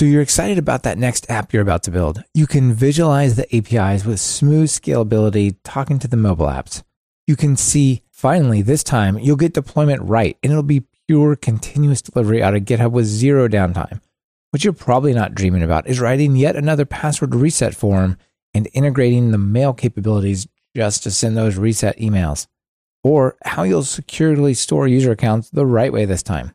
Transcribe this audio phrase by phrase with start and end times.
[0.00, 2.24] So you're excited about that next app you're about to build.
[2.32, 6.82] You can visualize the APIs with smooth scalability talking to the mobile apps.
[7.26, 12.00] You can see finally this time you'll get deployment right and it'll be pure continuous
[12.00, 14.00] delivery out of GitHub with zero downtime.
[14.52, 18.16] What you're probably not dreaming about is writing yet another password reset form
[18.54, 22.46] and integrating the mail capabilities just to send those reset emails,
[23.04, 26.54] or how you'll securely store user accounts the right way this time.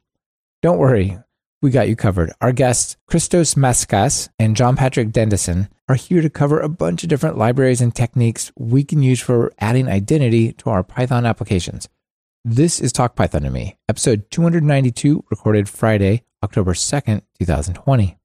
[0.63, 1.19] Don't worry,
[1.61, 2.31] we got you covered.
[2.41, 7.09] Our guests, Christos Matskas and John Patrick Dandison, are here to cover a bunch of
[7.09, 11.87] different libraries and techniques we can use for adding identity to our Python applications.
[12.43, 18.17] This is Talk Python to Me, episode 292, recorded Friday, October 2nd, 2020.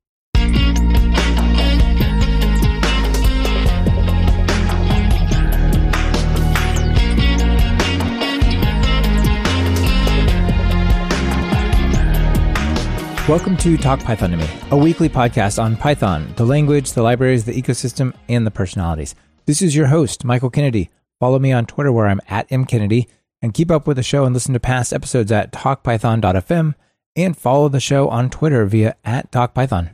[13.31, 17.45] Welcome to Talk Python to Me, a weekly podcast on Python, the language, the libraries,
[17.45, 19.15] the ecosystem, and the personalities.
[19.47, 20.91] This is your host, Michael Kennedy.
[21.21, 23.07] Follow me on Twitter where I'm at mkennedy,
[23.41, 26.75] and keep up with the show and listen to past episodes at talkpython.fm
[27.15, 29.91] and follow the show on Twitter via at talkpython.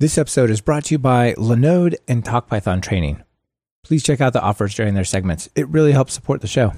[0.00, 3.22] This episode is brought to you by Linode and TalkPython Training.
[3.84, 5.48] Please check out the offers during their segments.
[5.54, 6.72] It really helps support the show.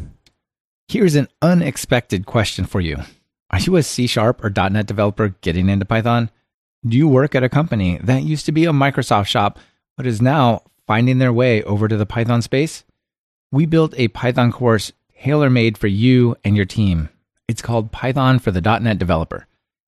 [0.89, 2.99] Here's an unexpected question for you.
[3.51, 6.31] Are you a C Sharp or .NET developer getting into Python?
[6.87, 9.59] Do you work at a company that used to be a Microsoft shop
[9.97, 12.85] but is now finding their way over to the Python space?
[13.51, 17.09] We built a Python course tailor-made for you and your team.
[17.49, 19.47] It's called Python for the .NET developer.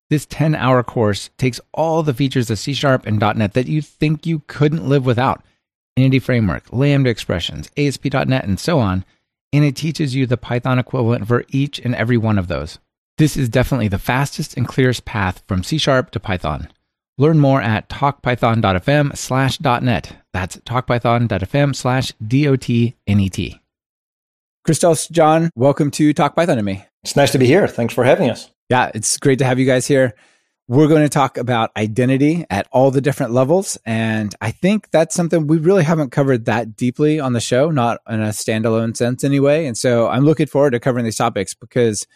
[0.09, 4.25] This 10-hour course takes all the features of C Sharp and .NET that you think
[4.25, 5.45] you couldn't live without.
[5.95, 9.05] Entity Framework, Lambda expressions, ASP.NET, and so on,
[9.53, 12.79] and it teaches you the Python equivalent for each and every one of those.
[13.21, 16.69] This is definitely the fastest and clearest path from C Sharp to Python.
[17.19, 20.15] Learn more at talkpython.fm slash .net.
[20.33, 23.61] That's talkpython.fm slash D-O-T-N-E-T.
[24.65, 26.83] Christos, John, welcome to Talk Python to me.
[27.03, 27.67] It's nice to be here.
[27.67, 28.49] Thanks for having us.
[28.69, 30.15] Yeah, it's great to have you guys here.
[30.67, 33.77] We're going to talk about identity at all the different levels.
[33.85, 37.99] And I think that's something we really haven't covered that deeply on the show, not
[38.09, 39.67] in a standalone sense anyway.
[39.67, 42.07] And so I'm looking forward to covering these topics because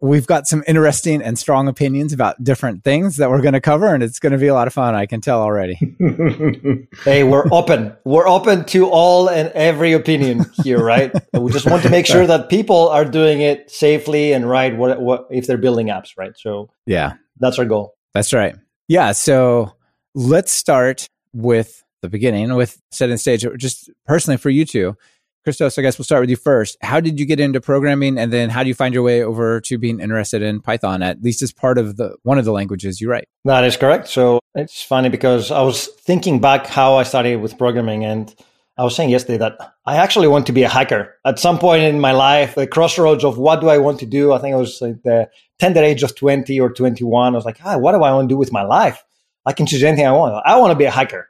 [0.00, 3.92] we've got some interesting and strong opinions about different things that we're going to cover
[3.92, 5.78] and it's going to be a lot of fun i can tell already.
[7.04, 7.96] Hey we're open.
[8.04, 11.12] We're open to all and every opinion here right?
[11.32, 15.00] We just want to make sure that people are doing it safely and right what,
[15.00, 16.32] what if they're building apps right?
[16.36, 17.14] So yeah.
[17.38, 17.94] That's our goal.
[18.14, 18.56] That's right.
[18.88, 19.74] Yeah so
[20.14, 24.96] let's start with the beginning with setting stage just personally for you two
[25.42, 26.76] Christos, I guess we'll start with you first.
[26.82, 29.60] How did you get into programming, and then how do you find your way over
[29.62, 33.00] to being interested in Python, at least as part of the one of the languages
[33.00, 33.28] you write?
[33.46, 34.08] That is correct.
[34.08, 38.34] So it's funny because I was thinking back how I started with programming, and
[38.76, 39.56] I was saying yesterday that
[39.86, 41.16] I actually want to be a hacker.
[41.24, 44.32] At some point in my life, the crossroads of what do I want to do?
[44.32, 47.34] I think it was the tender age of twenty or twenty-one.
[47.34, 49.02] I was like, ah, what do I want to do with my life?
[49.46, 50.34] I can choose anything I want.
[50.44, 51.26] I want to be a hacker.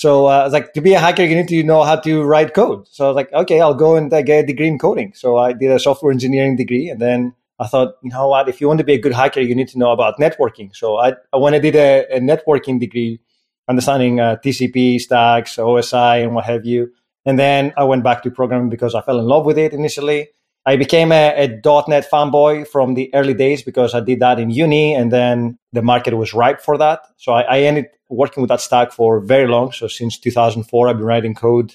[0.00, 2.22] So uh, I was like, to be a hacker, you need to know how to
[2.22, 2.88] write code.
[2.88, 5.12] So I was like, okay, I'll go and uh, get a degree in coding.
[5.14, 6.88] So I did a software engineering degree.
[6.88, 9.40] And then I thought, you know what, if you want to be a good hacker,
[9.40, 10.74] you need to know about networking.
[10.74, 13.20] So I, when I did a, a networking degree,
[13.68, 16.90] understanding uh, TCP stacks, OSI, and what have you.
[17.26, 20.30] And then I went back to programming because I fell in love with it initially.
[20.64, 21.46] I became a, a
[21.88, 25.82] .NET fanboy from the early days because I did that in uni, and then the
[25.82, 27.00] market was ripe for that.
[27.18, 29.72] So I, I ended working with that stack for very long.
[29.72, 31.74] So since 2004, I've been writing code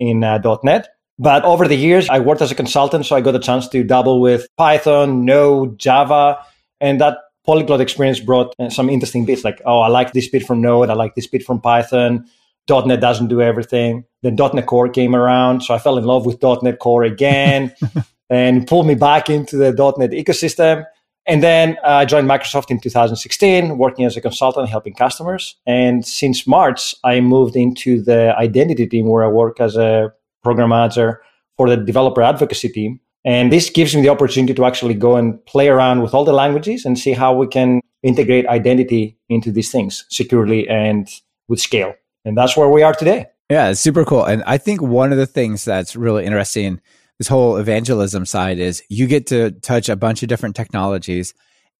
[0.00, 0.88] in uh, .NET.
[1.18, 3.84] But over the years, I worked as a consultant, so I got a chance to
[3.84, 6.38] dabble with Python, Node, Java,
[6.80, 9.44] and that polyglot experience brought uh, some interesting bits.
[9.44, 12.26] Like, oh, I like this bit from Node, I like this bit from Python.
[12.68, 14.04] .NET doesn't do everything.
[14.22, 17.72] Then .NET Core came around, so I fell in love with .NET Core again.
[18.30, 20.84] and pulled me back into the .NET ecosystem.
[21.26, 25.56] And then uh, I joined Microsoft in 2016, working as a consultant, helping customers.
[25.66, 30.12] And since March, I moved into the identity team where I work as a
[30.42, 31.22] program manager
[31.56, 33.00] for the developer advocacy team.
[33.24, 36.32] And this gives me the opportunity to actually go and play around with all the
[36.34, 41.08] languages and see how we can integrate identity into these things securely and
[41.48, 41.94] with scale.
[42.26, 43.26] And that's where we are today.
[43.50, 44.24] Yeah, it's super cool.
[44.24, 46.80] And I think one of the things that's really interesting
[47.18, 51.32] this whole evangelism side is you get to touch a bunch of different technologies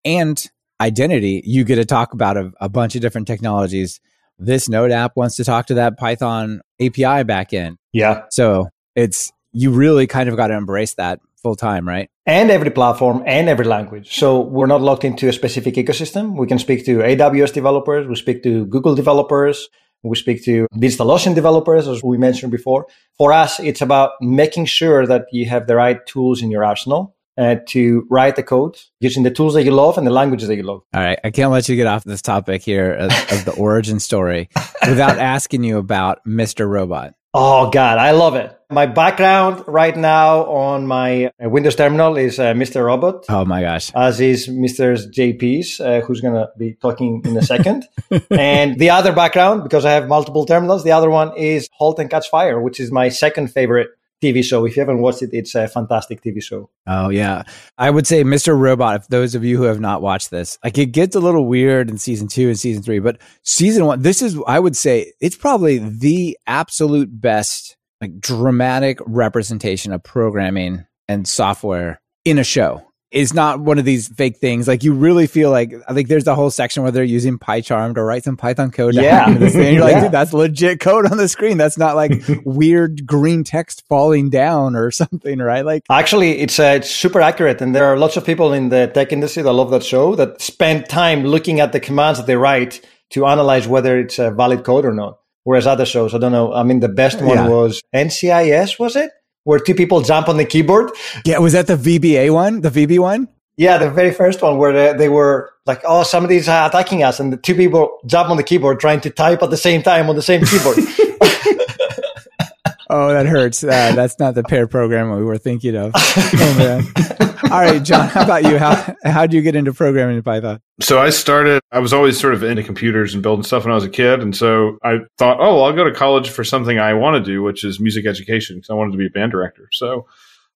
[0.04, 0.50] and
[0.80, 1.42] identity.
[1.44, 4.00] You get to talk about a, a bunch of different technologies.
[4.38, 7.76] This Node app wants to talk to that Python API backend.
[7.92, 8.24] Yeah.
[8.30, 12.10] So it's, you really kind of got to embrace that full time, right?
[12.26, 14.16] And every platform and every language.
[14.16, 16.36] So we're not locked into a specific ecosystem.
[16.36, 18.08] We can speak to AWS developers.
[18.08, 19.68] We speak to Google developers.
[20.04, 22.86] We speak to DigitalOcean developers, as we mentioned before.
[23.16, 27.16] For us, it's about making sure that you have the right tools in your arsenal
[27.36, 30.56] uh, to write the code using the tools that you love and the languages that
[30.56, 30.82] you love.
[30.94, 31.18] All right.
[31.24, 34.48] I can't let you get off this topic here of, of the origin story
[34.88, 36.68] without asking you about Mr.
[36.68, 37.14] Robot.
[37.36, 38.56] Oh God, I love it.
[38.70, 42.84] My background right now on my uh, Windows terminal is uh, Mr.
[42.84, 43.24] Robot.
[43.28, 43.90] Oh my gosh.
[43.92, 44.94] As is Mr.
[45.12, 47.86] JP's, uh, who's going to be talking in a second.
[48.30, 52.08] and the other background, because I have multiple terminals, the other one is Halt and
[52.08, 53.88] Catch Fire, which is my second favorite
[54.24, 54.64] TV show.
[54.64, 56.70] If you haven't watched it, it's a fantastic TV show.
[56.86, 57.42] Oh yeah,
[57.76, 58.58] I would say Mr.
[58.58, 59.02] Robot.
[59.02, 61.90] If those of you who have not watched this, like it gets a little weird
[61.90, 65.36] in season two and season three, but season one, this is I would say it's
[65.36, 72.82] probably the absolute best like dramatic representation of programming and software in a show
[73.14, 74.66] is not one of these fake things.
[74.66, 77.94] Like you really feel like I think there's a whole section where they're using PyCharm
[77.94, 78.94] to write some Python code.
[78.94, 80.00] Yeah, and you're like, yeah.
[80.02, 81.56] dude, that's legit code on the screen.
[81.56, 82.12] That's not like
[82.44, 85.64] weird green text falling down or something, right?
[85.64, 88.88] Like actually, it's uh, it's super accurate, and there are lots of people in the
[88.88, 92.36] tech industry that love that show that spend time looking at the commands that they
[92.36, 95.20] write to analyze whether it's a valid code or not.
[95.44, 96.52] Whereas other shows, I don't know.
[96.52, 97.48] I mean, the best one yeah.
[97.48, 99.12] was NCIS, was it?
[99.44, 100.90] Where two people jump on the keyboard.
[101.24, 102.60] Yeah, was that the VBA one?
[102.60, 103.28] The VB one?
[103.56, 107.20] Yeah, the very first one where they, they were like, "Oh, somebody's uh, attacking us,"
[107.20, 110.10] and the two people jump on the keyboard trying to type at the same time
[110.10, 110.78] on the same keyboard.
[112.90, 113.62] oh, that hurts.
[113.62, 115.92] Uh, that's not the pair program we were thinking of.
[115.94, 117.28] Oh man.
[117.54, 118.58] All right, John, how about you?
[118.58, 120.60] How how do you get into programming in Python?
[120.80, 121.62] So I started.
[121.70, 124.22] I was always sort of into computers and building stuff when I was a kid,
[124.22, 127.22] and so I thought, oh, well, I'll go to college for something I want to
[127.22, 129.68] do, which is music education, because I wanted to be a band director.
[129.70, 130.08] So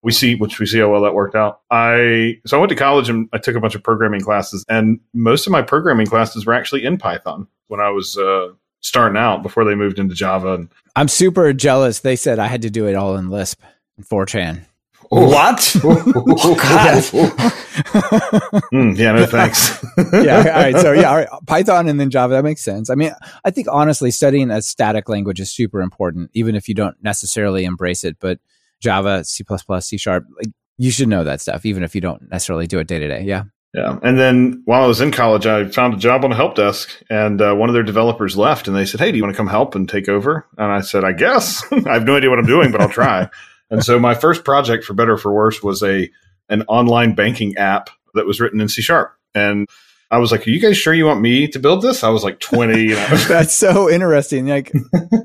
[0.02, 1.60] we see, which we see how well that worked out.
[1.70, 4.98] I so I went to college and I took a bunch of programming classes, and
[5.14, 8.18] most of my programming classes were actually in Python when I was.
[8.18, 8.48] Uh,
[8.80, 10.54] starting out before they moved into Java.
[10.54, 11.98] And I'm super jealous.
[11.98, 13.60] They said I had to do it all in Lisp
[13.96, 14.67] and Fortran.
[15.10, 15.76] What?
[15.84, 17.02] oh, God.
[18.72, 19.82] mm, yeah, no thanks.
[20.12, 20.38] yeah.
[20.38, 20.76] All right.
[20.76, 21.28] So yeah, all right.
[21.46, 22.34] Python and then Java.
[22.34, 22.90] That makes sense.
[22.90, 23.12] I mean,
[23.44, 27.64] I think honestly, studying a static language is super important, even if you don't necessarily
[27.64, 28.16] embrace it.
[28.20, 28.38] But
[28.80, 29.44] Java, C++,
[29.80, 32.86] C Sharp, like you should know that stuff, even if you don't necessarily do it
[32.86, 33.22] day to day.
[33.22, 33.44] Yeah.
[33.74, 33.98] Yeah.
[34.02, 36.90] And then while I was in college, I found a job on a help desk
[37.10, 39.36] and uh, one of their developers left and they said, Hey, do you want to
[39.36, 40.46] come help and take over?
[40.56, 41.62] And I said, I guess.
[41.70, 43.28] I have no idea what I'm doing, but I'll try.
[43.70, 46.10] And so my first project, for better or for worse, was a
[46.48, 49.14] an online banking app that was written in C sharp.
[49.34, 49.68] And
[50.10, 52.24] I was like, "Are you guys sure you want me to build this?" I was
[52.24, 52.92] like twenty.
[52.94, 54.46] That's so interesting.
[54.46, 54.72] Like,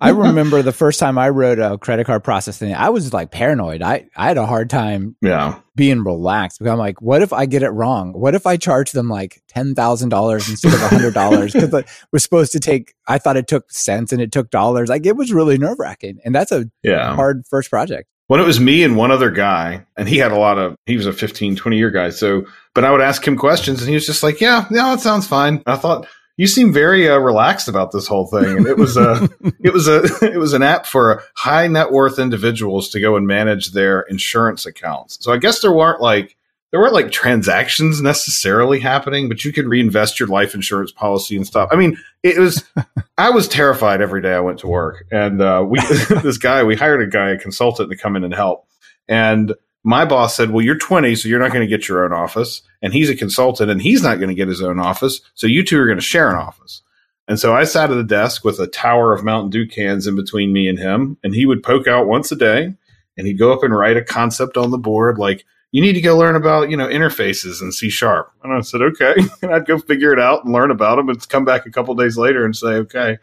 [0.01, 3.81] I remember the first time I wrote a credit card processing, I was like paranoid.
[3.81, 7.45] I I had a hard time, yeah, being relaxed because I'm like, what if I
[7.45, 8.12] get it wrong?
[8.12, 11.54] What if I charge them like ten thousand dollars instead of a hundred dollars?
[11.63, 12.94] Because like, we're supposed to take.
[13.07, 14.90] I thought it took cents and it took dollars.
[14.90, 17.16] Like, it was really nerve wracking, and that's a yeah.
[17.16, 18.10] hard first project.
[18.27, 20.95] When it was me and one other guy, and he had a lot of, he
[20.95, 22.09] was a 15, 20 year guy.
[22.09, 25.01] So, but I would ask him questions and he was just like, yeah, yeah, that
[25.01, 25.61] sounds fine.
[25.65, 28.57] I thought, you seem very uh, relaxed about this whole thing.
[28.57, 29.29] And it was a,
[29.63, 33.27] it was a, it was an app for high net worth individuals to go and
[33.27, 35.17] manage their insurance accounts.
[35.21, 36.35] So I guess there weren't like,
[36.73, 41.45] there weren't like transactions necessarily happening, but you could reinvest your life insurance policy and
[41.45, 41.69] stuff.
[41.71, 42.63] I mean, it was,
[43.17, 45.05] I was terrified every day I went to work.
[45.11, 45.80] And uh, we,
[46.23, 48.68] this guy, we hired a guy, a consultant to come in and help.
[49.07, 49.53] And
[49.83, 52.63] my boss said, Well, you're 20, so you're not going to get your own office.
[52.81, 55.21] And he's a consultant and he's not going to get his own office.
[55.35, 56.81] So you two are going to share an office.
[57.27, 60.15] And so I sat at the desk with a tower of Mountain Dew cans in
[60.15, 61.18] between me and him.
[61.23, 62.73] And he would poke out once a day
[63.15, 66.01] and he'd go up and write a concept on the board like, you need to
[66.01, 68.31] go learn about, you know, interfaces in C sharp.
[68.44, 69.15] And I said, okay.
[69.42, 71.95] And I'd go figure it out and learn about them and come back a couple
[71.95, 73.18] days later and say, okay.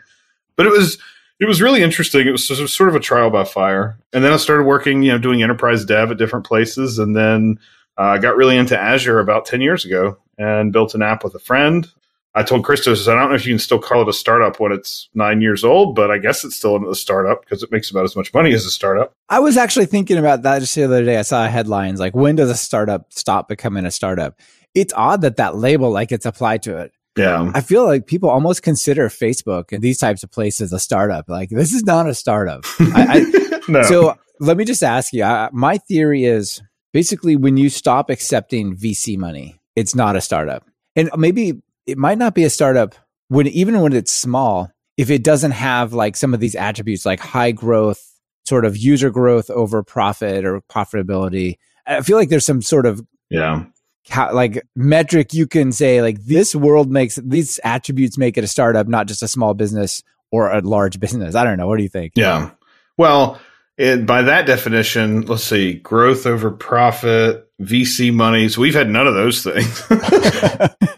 [0.56, 0.98] But it was,
[1.38, 2.26] it was really interesting.
[2.26, 3.98] It was sort of a trial by fire.
[4.12, 6.98] And then I started working, you know, doing enterprise dev at different places.
[6.98, 7.60] And then
[7.96, 11.36] uh, I got really into Azure about 10 years ago and built an app with
[11.36, 11.88] a friend.
[12.34, 14.70] I told Christos, I don't know if you can still call it a startup when
[14.70, 18.04] it's nine years old, but I guess it's still a startup because it makes about
[18.04, 19.12] as much money as a startup.
[19.28, 21.16] I was actually thinking about that just the other day.
[21.16, 24.38] I saw headlines like, when does a startup stop becoming a startup?
[24.74, 26.92] It's odd that that label like it's applied to it.
[27.16, 27.50] Yeah.
[27.52, 31.28] I feel like people almost consider Facebook and these types of places a startup.
[31.28, 32.64] Like, this is not a startup.
[32.78, 33.82] I, I, no.
[33.82, 38.76] So let me just ask you I, my theory is basically when you stop accepting
[38.76, 40.64] VC money, it's not a startup.
[40.94, 42.94] And maybe it might not be a startup
[43.28, 47.20] when even when it's small, if it doesn't have like some of these attributes like
[47.20, 48.04] high growth,
[48.44, 51.56] sort of user growth over profit or profitability.
[51.86, 53.64] I feel like there's some sort of Yeah.
[54.08, 58.48] how, like metric you can say like this world makes these attributes make it a
[58.48, 61.34] startup, not just a small business or a large business.
[61.34, 61.66] I don't know.
[61.66, 62.12] What do you think?
[62.16, 62.50] Yeah.
[62.96, 63.38] Well,
[63.76, 68.56] it, by that definition, let's see, growth over profit, VC monies.
[68.56, 69.84] We've had none of those things.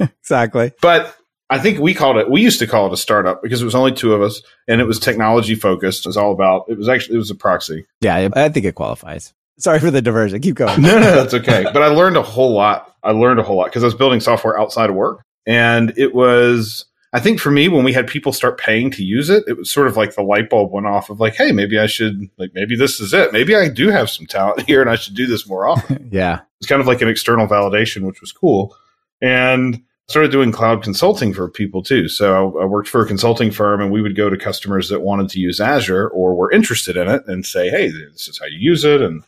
[0.21, 0.73] exactly.
[0.81, 1.17] But
[1.51, 3.75] I think we called it, we used to call it a startup because it was
[3.75, 6.07] only two of us and it was technology focused.
[6.07, 7.85] It was all about, it was actually, it was a proxy.
[8.01, 9.35] Yeah, I think it qualifies.
[9.59, 10.41] Sorry for the diversion.
[10.41, 10.81] Keep going.
[10.81, 11.65] No, no, that's okay.
[11.73, 12.97] but I learned a whole lot.
[13.03, 15.23] I learned a whole lot because I was building software outside of work.
[15.45, 19.29] And it was, I think for me, when we had people start paying to use
[19.29, 21.79] it, it was sort of like the light bulb went off of like, hey, maybe
[21.79, 23.33] I should, like, maybe this is it.
[23.33, 26.09] Maybe I do have some talent here and I should do this more often.
[26.13, 26.41] yeah.
[26.59, 28.75] It's kind of like an external validation, which was cool.
[29.21, 32.09] And started doing cloud consulting for people too.
[32.09, 35.29] So I worked for a consulting firm and we would go to customers that wanted
[35.31, 38.59] to use Azure or were interested in it and say, hey, this is how you
[38.59, 39.01] use it.
[39.01, 39.23] And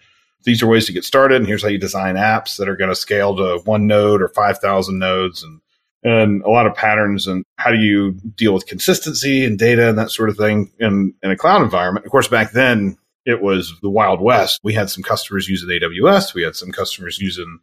[0.44, 1.36] these are ways to get started.
[1.36, 4.28] And here's how you design apps that are going to scale to one node or
[4.28, 5.60] 5,000 nodes and,
[6.04, 7.26] and a lot of patterns.
[7.26, 11.14] And how do you deal with consistency and data and that sort of thing in,
[11.22, 12.06] in a cloud environment?
[12.06, 14.60] Of course, back then it was the Wild West.
[14.62, 16.34] We had some customers using AWS.
[16.34, 17.58] We had some customers using,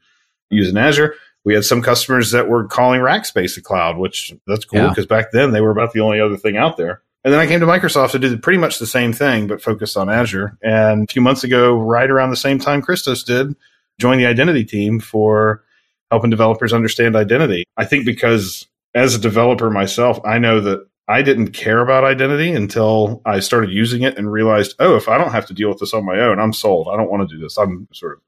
[0.50, 4.90] using Azure we had some customers that were calling Rackspace a cloud, which that's cool
[4.90, 5.18] because yeah.
[5.18, 7.02] back then they were about the only other thing out there.
[7.24, 9.96] And then I came to Microsoft to do pretty much the same thing, but focused
[9.96, 10.58] on Azure.
[10.64, 13.56] And a few months ago, right around the same time Christos did,
[14.00, 15.64] joined the identity team for
[16.12, 17.63] helping developers understand identity.
[17.77, 22.51] I think because as a developer myself, I know that I didn't care about identity
[22.51, 25.80] until I started using it and realized, oh, if I don't have to deal with
[25.80, 26.89] this on my own, I'm sold.
[26.91, 27.58] I don't want to do this.
[27.58, 28.20] I'm sort of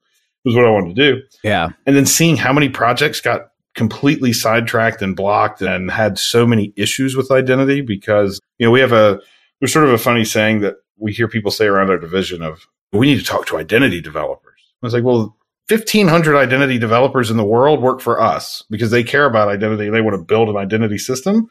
[0.46, 1.22] was what I wanted to do.
[1.44, 1.70] Yeah.
[1.86, 6.74] And then seeing how many projects got completely sidetracked and blocked and had so many
[6.76, 9.20] issues with identity because, you know, we have a,
[9.60, 12.68] there's sort of a funny saying that we hear people say around our division of,
[12.92, 14.60] we need to talk to identity developers.
[14.82, 15.36] I was like, well,
[15.70, 19.90] 1500 identity developers in the world work for us because they care about identity.
[19.90, 21.50] They want to build an identity system.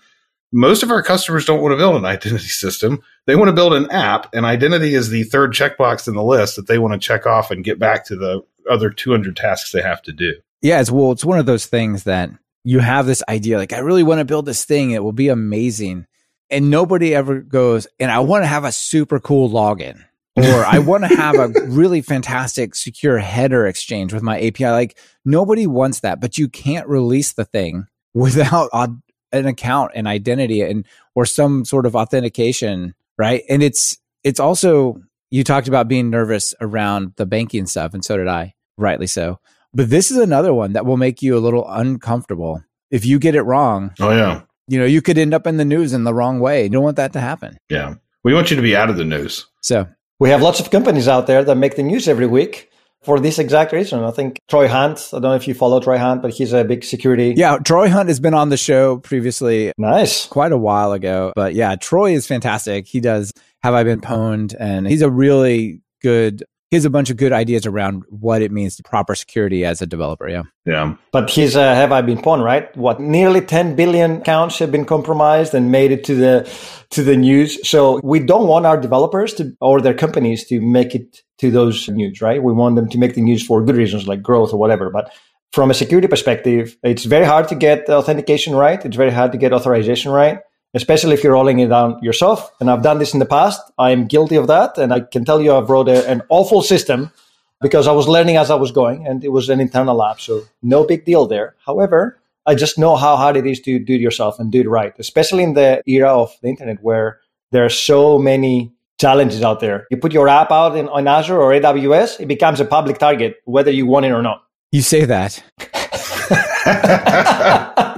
[0.52, 3.00] Most of our customers don't want to build an identity system.
[3.26, 6.56] They want to build an app and identity is the third checkbox in the list
[6.56, 9.82] that they want to check off and get back to the other 200 tasks they
[9.82, 10.34] have to do.
[10.60, 12.30] Yeah, it's well, it's one of those things that
[12.64, 15.28] you have this idea like I really want to build this thing, it will be
[15.28, 16.06] amazing.
[16.50, 20.04] And nobody ever goes, and I want to have a super cool login.
[20.36, 24.66] Or I want to have a really fantastic secure header exchange with my API.
[24.66, 28.70] Like nobody wants that, but you can't release the thing without
[29.32, 33.42] an account and identity and or some sort of authentication, right?
[33.48, 38.16] And it's it's also you talked about being nervous around the banking stuff, and so
[38.16, 39.40] did I, rightly so.
[39.74, 43.34] But this is another one that will make you a little uncomfortable if you get
[43.34, 43.92] it wrong.
[44.00, 46.64] Oh yeah, you know you could end up in the news in the wrong way.
[46.64, 47.56] You don't want that to happen.
[47.68, 49.46] Yeah, we want you to be out of the news.
[49.62, 49.88] So
[50.18, 52.70] we have lots of companies out there that make the news every week
[53.02, 54.04] for this exact reason.
[54.04, 56.64] I think Troy Hunt, I don't know if you follow Troy Hunt, but he's a
[56.64, 57.34] big security.
[57.36, 59.72] Yeah, Troy Hunt has been on the show previously.
[59.76, 60.26] Nice.
[60.26, 61.32] Quite a while ago.
[61.34, 62.86] But yeah, Troy is fantastic.
[62.86, 64.54] He does Have I Been Pwned?
[64.58, 66.44] And he's a really good
[66.76, 69.86] has a bunch of good ideas around what it means to proper security as a
[69.86, 70.28] developer.
[70.28, 70.44] Yeah.
[70.64, 70.96] Yeah.
[71.12, 72.74] But he's uh, have I been pwned, right?
[72.76, 76.50] What nearly 10 billion accounts have been compromised and made it to the
[76.90, 77.68] to the news.
[77.68, 81.88] So we don't want our developers to or their companies to make it to those
[81.88, 82.42] news, right?
[82.42, 84.90] We want them to make the news for good reasons like growth or whatever.
[84.90, 85.12] But
[85.52, 88.82] from a security perspective, it's very hard to get authentication right.
[88.84, 90.38] It's very hard to get authorization right
[90.74, 92.50] especially if you're rolling it down yourself.
[92.60, 93.60] And I've done this in the past.
[93.78, 94.78] I'm guilty of that.
[94.78, 97.10] And I can tell you I've wrote a, an awful system
[97.60, 100.20] because I was learning as I was going and it was an internal lab.
[100.20, 101.54] So no big deal there.
[101.64, 104.68] However, I just know how hard it is to do it yourself and do it
[104.68, 107.20] right, especially in the era of the internet where
[107.52, 109.86] there are so many challenges out there.
[109.90, 113.36] You put your app out in, on Azure or AWS, it becomes a public target,
[113.44, 114.44] whether you want it or not.
[114.72, 115.42] You say that.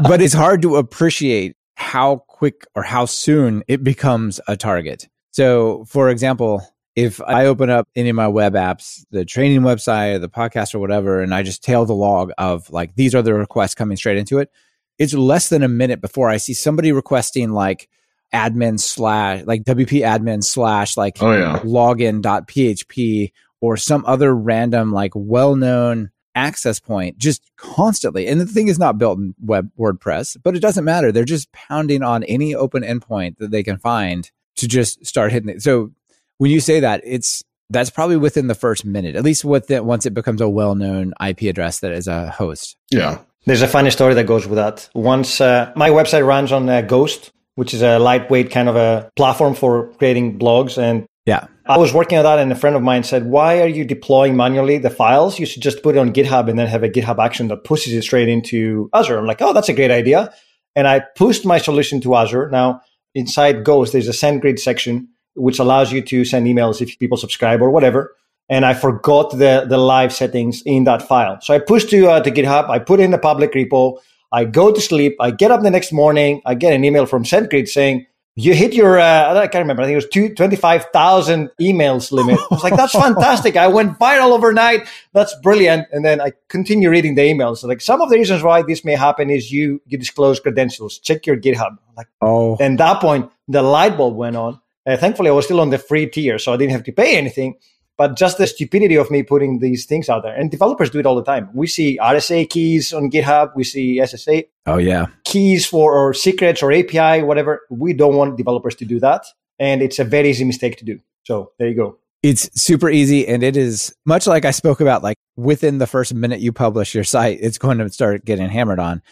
[0.08, 5.08] but it's hard to appreciate how quick or how soon it becomes a target.
[5.30, 6.60] So, for example,
[6.94, 10.74] if I open up any of my web apps, the training website, or the podcast,
[10.74, 13.96] or whatever, and I just tail the log of like these are the requests coming
[13.96, 14.50] straight into it,
[14.98, 17.88] it's less than a minute before I see somebody requesting like
[18.34, 21.60] admin slash like WP admin slash like oh, yeah.
[21.60, 23.32] login.php
[23.62, 28.26] or some other random like well known access point just constantly.
[28.26, 31.12] And the thing is not built in web WordPress, but it doesn't matter.
[31.12, 35.48] They're just pounding on any open endpoint that they can find to just start hitting
[35.48, 35.62] it.
[35.62, 35.92] So
[36.38, 39.84] when you say that, it's that's probably within the first minute, at least with it
[39.84, 42.76] once it becomes a well-known IP address that is a host.
[42.90, 43.18] Yeah.
[43.46, 44.88] There's a funny story that goes with that.
[44.94, 49.10] Once uh, my website runs on uh, Ghost, which is a lightweight kind of a
[49.16, 51.46] platform for creating blogs, and Yeah.
[51.64, 54.36] I was working on that and a friend of mine said, why are you deploying
[54.36, 55.38] manually the files?
[55.38, 57.94] You should just put it on GitHub and then have a GitHub action that pushes
[57.94, 59.18] it straight into Azure.
[59.18, 60.34] I'm like, oh, that's a great idea.
[60.76, 62.50] And I pushed my solution to Azure.
[62.50, 62.82] Now
[63.14, 67.62] inside Ghost, there's a SendGrid section, which allows you to send emails if people subscribe
[67.62, 68.14] or whatever.
[68.50, 71.40] And I forgot the, the live settings in that file.
[71.40, 72.68] So I pushed to, uh, to GitHub.
[72.68, 73.98] I put in the public repo.
[74.30, 75.16] I go to sleep.
[75.18, 76.42] I get up the next morning.
[76.44, 79.82] I get an email from SendGrid saying, you hit your, uh, I can't remember.
[79.82, 82.38] I think it was two, 25,000 emails limit.
[82.38, 83.56] I was like, that's fantastic.
[83.56, 84.88] I went viral overnight.
[85.12, 85.86] That's brilliant.
[85.92, 87.58] And then I continue reading the emails.
[87.58, 90.98] So like some of the reasons why this may happen is you, you disclose credentials,
[90.98, 91.78] check your GitHub.
[91.96, 94.60] Like, oh, and that point, the light bulb went on.
[94.86, 97.16] Uh, thankfully, I was still on the free tier, so I didn't have to pay
[97.16, 97.54] anything
[97.96, 100.34] but just the stupidity of me putting these things out there.
[100.34, 101.48] And developers do it all the time.
[101.54, 103.54] We see RSA keys on GitHub.
[103.54, 104.44] We see SSH.
[104.66, 105.06] Oh yeah.
[105.24, 107.62] Keys for or secrets or API, whatever.
[107.70, 109.24] We don't want developers to do that.
[109.58, 110.98] And it's a very easy mistake to do.
[111.24, 111.98] So there you go.
[112.22, 113.28] It's super easy.
[113.28, 116.94] And it is much like I spoke about, like within the first minute you publish
[116.94, 119.02] your site, it's going to start getting hammered on.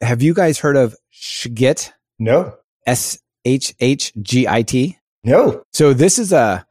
[0.00, 1.92] Have you guys heard of shhgit?
[2.18, 2.54] No.
[2.86, 4.98] S H H G I T?
[5.24, 5.62] No.
[5.72, 6.64] So this is a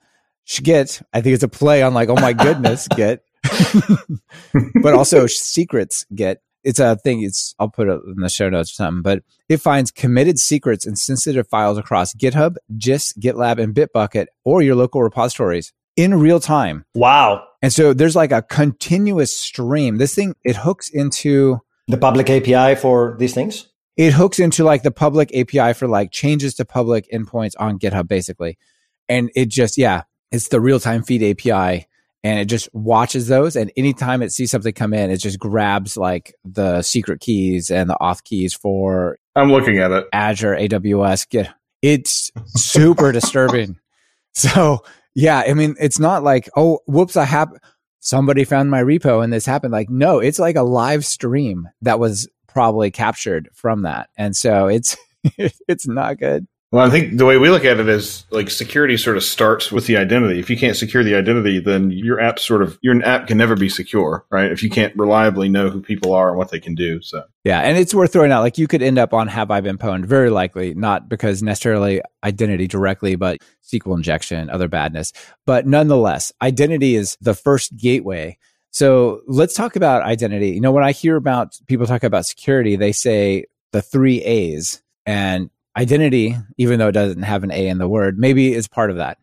[0.49, 3.23] Shhgit, I think it's a play on like, oh my goodness, Git,
[4.81, 6.41] but also secrets Git.
[6.63, 7.21] It's a thing.
[7.21, 10.85] It's I'll put it in the show notes or something, but it finds committed secrets
[10.85, 16.39] and sensitive files across GitHub, Gist, GitLab, and Bitbucket, or your local repositories in real
[16.39, 16.83] time.
[16.95, 17.45] Wow!
[17.61, 19.97] And so there's like a continuous stream.
[19.97, 23.67] This thing it hooks into the public API for these things.
[23.95, 28.07] It hooks into like the public API for like changes to public endpoints on GitHub,
[28.07, 28.57] basically.
[29.09, 31.87] And it just, yeah, it's the real time feed API
[32.23, 33.55] and it just watches those.
[33.55, 37.89] And anytime it sees something come in, it just grabs like the secret keys and
[37.89, 39.17] the auth keys for.
[39.35, 40.07] I'm looking at it.
[40.11, 41.29] Azure, AWS.
[41.29, 41.49] Get
[41.81, 43.79] it's super disturbing.
[44.33, 44.83] So
[45.15, 47.51] yeah, I mean, it's not like oh, whoops, I have
[47.99, 49.71] somebody found my repo and this happened.
[49.71, 54.67] Like no, it's like a live stream that was probably captured from that, and so
[54.67, 54.97] it's
[55.67, 56.47] it's not good.
[56.71, 59.71] Well, I think the way we look at it is like security sort of starts
[59.71, 60.39] with the identity.
[60.39, 63.55] If you can't secure the identity, then your app sort of your app can never
[63.55, 64.51] be secure, right?
[64.51, 67.01] If you can't reliably know who people are and what they can do.
[67.01, 68.41] So yeah, and it's worth throwing out.
[68.41, 70.05] Like you could end up on Have I Been Pwned?
[70.05, 75.11] Very likely, not because necessarily identity directly, but SQL injection, other badness.
[75.47, 78.37] But nonetheless, identity is the first gateway.
[78.69, 80.51] So let's talk about identity.
[80.51, 84.83] You know, when I hear about people talk about security, they say the three A's.
[85.07, 88.91] And identity, even though it doesn't have an A in the word, maybe is part
[88.91, 89.17] of that.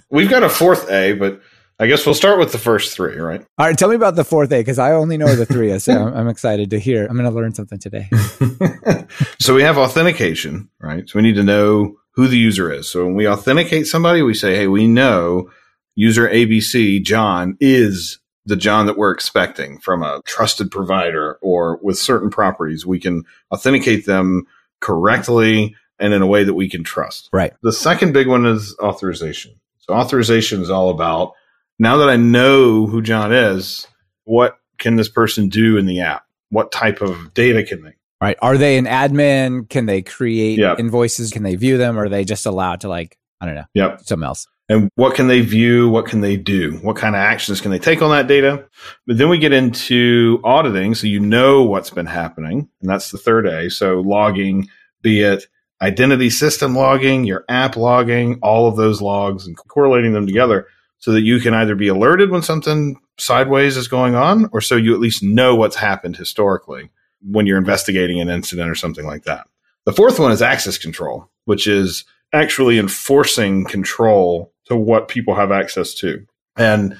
[0.10, 1.42] We've got a fourth A, but
[1.80, 3.44] I guess we'll start with the first three, right?
[3.58, 5.76] All right, tell me about the fourth A because I only know the three.
[5.80, 7.06] so I'm, I'm excited to hear.
[7.06, 8.08] I'm going to learn something today.
[9.40, 11.08] so we have authentication, right?
[11.08, 12.88] So we need to know who the user is.
[12.88, 15.50] So when we authenticate somebody, we say, hey, we know
[15.96, 21.98] user ABC, John, is the John that we're expecting from a trusted provider or with
[21.98, 22.86] certain properties.
[22.86, 24.46] We can authenticate them
[24.80, 27.28] correctly and in a way that we can trust.
[27.30, 27.52] Right.
[27.62, 29.60] The second big one is authorization.
[29.80, 31.34] So authorization is all about
[31.78, 33.86] now that I know who John is,
[34.24, 36.24] what can this person do in the app?
[36.48, 37.94] What type of data can they?
[38.20, 38.38] Right.
[38.40, 39.68] Are they an admin?
[39.68, 40.80] Can they create yep.
[40.80, 41.30] invoices?
[41.30, 41.98] Can they view them?
[41.98, 44.00] Or are they just allowed to like, I don't know, yep.
[44.00, 44.46] something else?
[44.68, 45.88] and what can they view?
[45.88, 46.78] What can they do?
[46.82, 48.66] What kind of actions can they take on that data?
[49.06, 50.94] But then we get into auditing.
[50.94, 52.68] So you know what's been happening.
[52.80, 53.70] And that's the third A.
[53.70, 54.68] So logging,
[55.00, 55.46] be it
[55.80, 60.66] identity system logging, your app logging, all of those logs and correlating them together
[60.98, 64.76] so that you can either be alerted when something sideways is going on or so
[64.76, 66.90] you at least know what's happened historically
[67.22, 69.46] when you're investigating an incident or something like that.
[69.86, 75.50] The fourth one is access control, which is actually enforcing control to what people have
[75.50, 76.26] access to.
[76.56, 76.96] And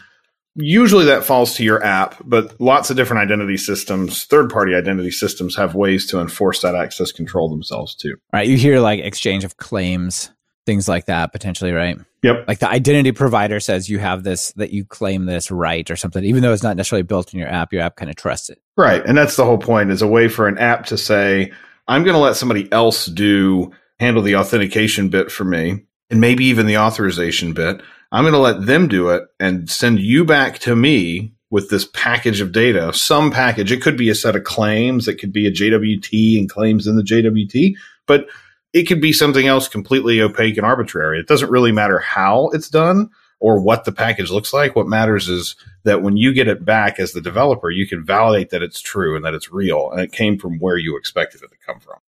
[0.54, 5.10] usually that falls to your app, but lots of different identity systems, third party identity
[5.10, 8.16] systems have ways to enforce that access control themselves too.
[8.32, 8.48] Right.
[8.48, 10.30] You hear like exchange of claims,
[10.66, 11.98] things like that potentially, right?
[12.22, 12.48] Yep.
[12.48, 16.24] Like the identity provider says you have this, that you claim this right or something,
[16.24, 18.60] even though it's not necessarily built in your app, your app kind of trusts it.
[18.76, 19.04] Right.
[19.04, 21.52] And that's the whole point is a way for an app to say,
[21.86, 26.44] I'm going to let somebody else do handle the authentication bit for me and maybe
[26.46, 27.80] even the authorization bit.
[28.10, 31.86] I'm going to let them do it and send you back to me with this
[31.92, 33.72] package of data, some package.
[33.72, 35.08] It could be a set of claims.
[35.08, 37.74] It could be a JWT and claims in the JWT,
[38.06, 38.26] but
[38.72, 41.18] it could be something else completely opaque and arbitrary.
[41.18, 44.76] It doesn't really matter how it's done or what the package looks like.
[44.76, 48.50] What matters is that when you get it back as the developer, you can validate
[48.50, 51.50] that it's true and that it's real and it came from where you expected it
[51.50, 51.98] to come from.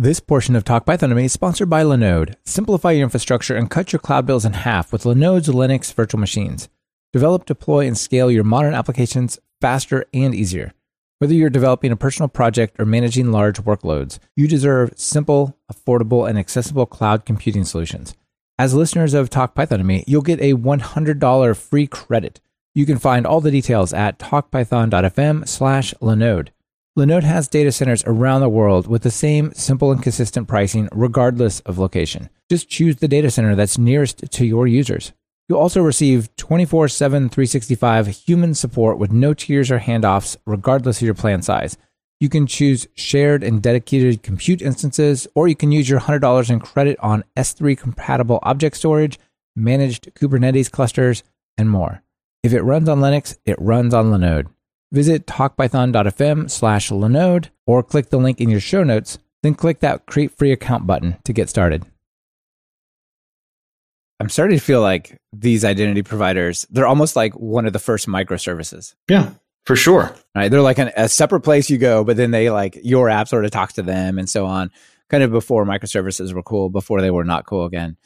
[0.00, 2.36] This portion of Talk Python to Me is sponsored by Linode.
[2.44, 6.68] Simplify your infrastructure and cut your cloud bills in half with Linode's Linux virtual machines.
[7.12, 10.72] Develop, deploy, and scale your modern applications faster and easier.
[11.18, 16.38] Whether you're developing a personal project or managing large workloads, you deserve simple, affordable, and
[16.38, 18.14] accessible cloud computing solutions.
[18.56, 22.40] As listeners of Talk Python to Me, you'll get a $100 free credit.
[22.72, 26.50] You can find all the details at talkpython.fm slash Linode.
[26.98, 31.60] Linode has data centers around the world with the same simple and consistent pricing regardless
[31.60, 32.28] of location.
[32.50, 35.12] Just choose the data center that's nearest to your users.
[35.48, 41.06] You'll also receive 24 7, 365 human support with no tiers or handoffs, regardless of
[41.06, 41.76] your plan size.
[42.18, 46.58] You can choose shared and dedicated compute instances, or you can use your $100 in
[46.58, 49.20] credit on S3 compatible object storage,
[49.54, 51.22] managed Kubernetes clusters,
[51.56, 52.02] and more.
[52.42, 54.48] If it runs on Linux, it runs on Linode.
[54.90, 60.06] Visit talkpython.fm slash Linode or click the link in your show notes, then click that
[60.06, 61.84] create free account button to get started.
[64.20, 68.08] I'm starting to feel like these identity providers, they're almost like one of the first
[68.08, 68.94] microservices.
[69.08, 69.30] Yeah,
[69.64, 70.14] for sure.
[70.34, 70.50] Right.
[70.50, 73.44] They're like an, a separate place you go, but then they like your app sort
[73.44, 74.70] of talks to them and so on.
[75.10, 77.96] Kind of before microservices were cool, before they were not cool again.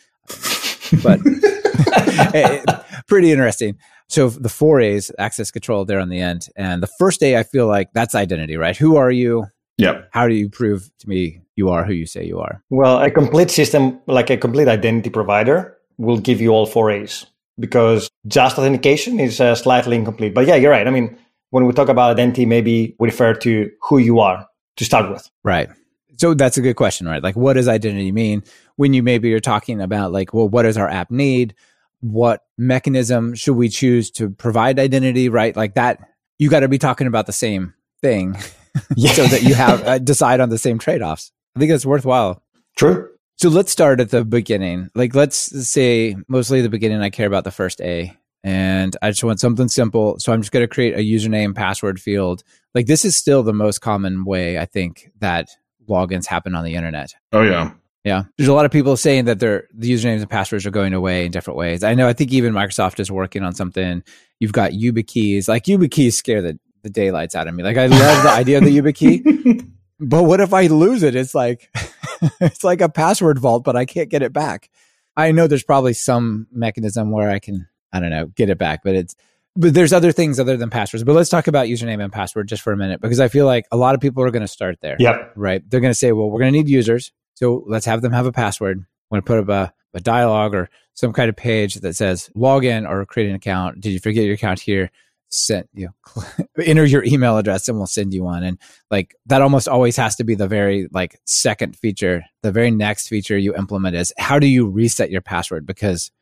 [1.03, 1.21] But
[3.07, 3.79] pretty interesting.
[4.12, 6.48] So the four A's, access control there on the end.
[6.55, 8.77] And the first A, I feel like that's identity, right?
[8.77, 9.46] Who are you?
[9.79, 10.11] Yep.
[10.12, 12.62] How do you prove to me you are who you say you are?
[12.68, 17.25] Well, a complete system, like a complete identity provider, will give you all four A's
[17.59, 20.35] because just authentication is uh, slightly incomplete.
[20.35, 20.87] But yeah, you're right.
[20.87, 21.16] I mean,
[21.48, 24.46] when we talk about identity, maybe we refer to who you are
[24.77, 25.27] to start with.
[25.42, 25.70] Right.
[26.18, 27.22] So that's a good question, right?
[27.22, 28.44] Like, what does identity mean
[28.77, 31.55] when you maybe you're talking about like, well, what does our app need?
[32.03, 35.29] What mechanism should we choose to provide identity?
[35.29, 36.09] Right, like that.
[36.38, 38.37] You got to be talking about the same thing,
[38.97, 39.12] yeah.
[39.12, 41.33] so that you have uh, decide on the same trade offs.
[41.57, 42.43] I think that's worthwhile.
[42.77, 43.09] True.
[43.37, 44.91] So let's start at the beginning.
[44.95, 45.37] Like, let's
[45.69, 47.01] say mostly the beginning.
[47.01, 50.19] I care about the first A, and I just want something simple.
[50.19, 52.43] So I'm just going to create a username password field.
[52.75, 55.51] Like, this is still the most common way I think that
[55.88, 57.15] logins happen on the internet.
[57.33, 57.73] Oh yeah.
[58.05, 58.25] Yeah.
[58.37, 61.25] There's a lot of people saying that their the usernames and passwords are going away
[61.25, 61.85] in different ways.
[61.85, 64.03] I know I think even Microsoft is working on something.
[64.41, 65.49] You've got YubiKeys.
[65.49, 67.62] Like YubiKeys scare the, the daylights out of me.
[67.62, 69.69] Like I love the idea of the YubiKey.
[70.05, 71.15] But what if I lose it?
[71.15, 71.71] It's like
[72.41, 74.69] it's like a password vault, but I can't get it back.
[75.17, 78.81] I know there's probably some mechanism where I can, I don't know, get it back,
[78.83, 79.15] but it's
[79.55, 81.05] but there's other things other than passwords.
[81.05, 83.67] But let's talk about username and password just for a minute because I feel like
[83.71, 84.97] a lot of people are going to start there.
[84.99, 85.35] Yep.
[85.37, 85.62] Right.
[85.69, 87.12] They're going to say, well, we're going to need users.
[87.42, 88.78] So let's have them have a password.
[88.78, 92.31] I'm going to put up a, a dialogue or some kind of page that says
[92.37, 93.81] log in or create an account.
[93.81, 94.92] Did you forget your account here?
[95.28, 96.22] Send you know,
[96.64, 98.44] enter your email address and we'll send you one.
[98.44, 98.59] And
[98.92, 102.22] like that almost always has to be the very like second feature.
[102.42, 105.66] The very next feature you implement is how do you reset your password?
[105.66, 106.12] Because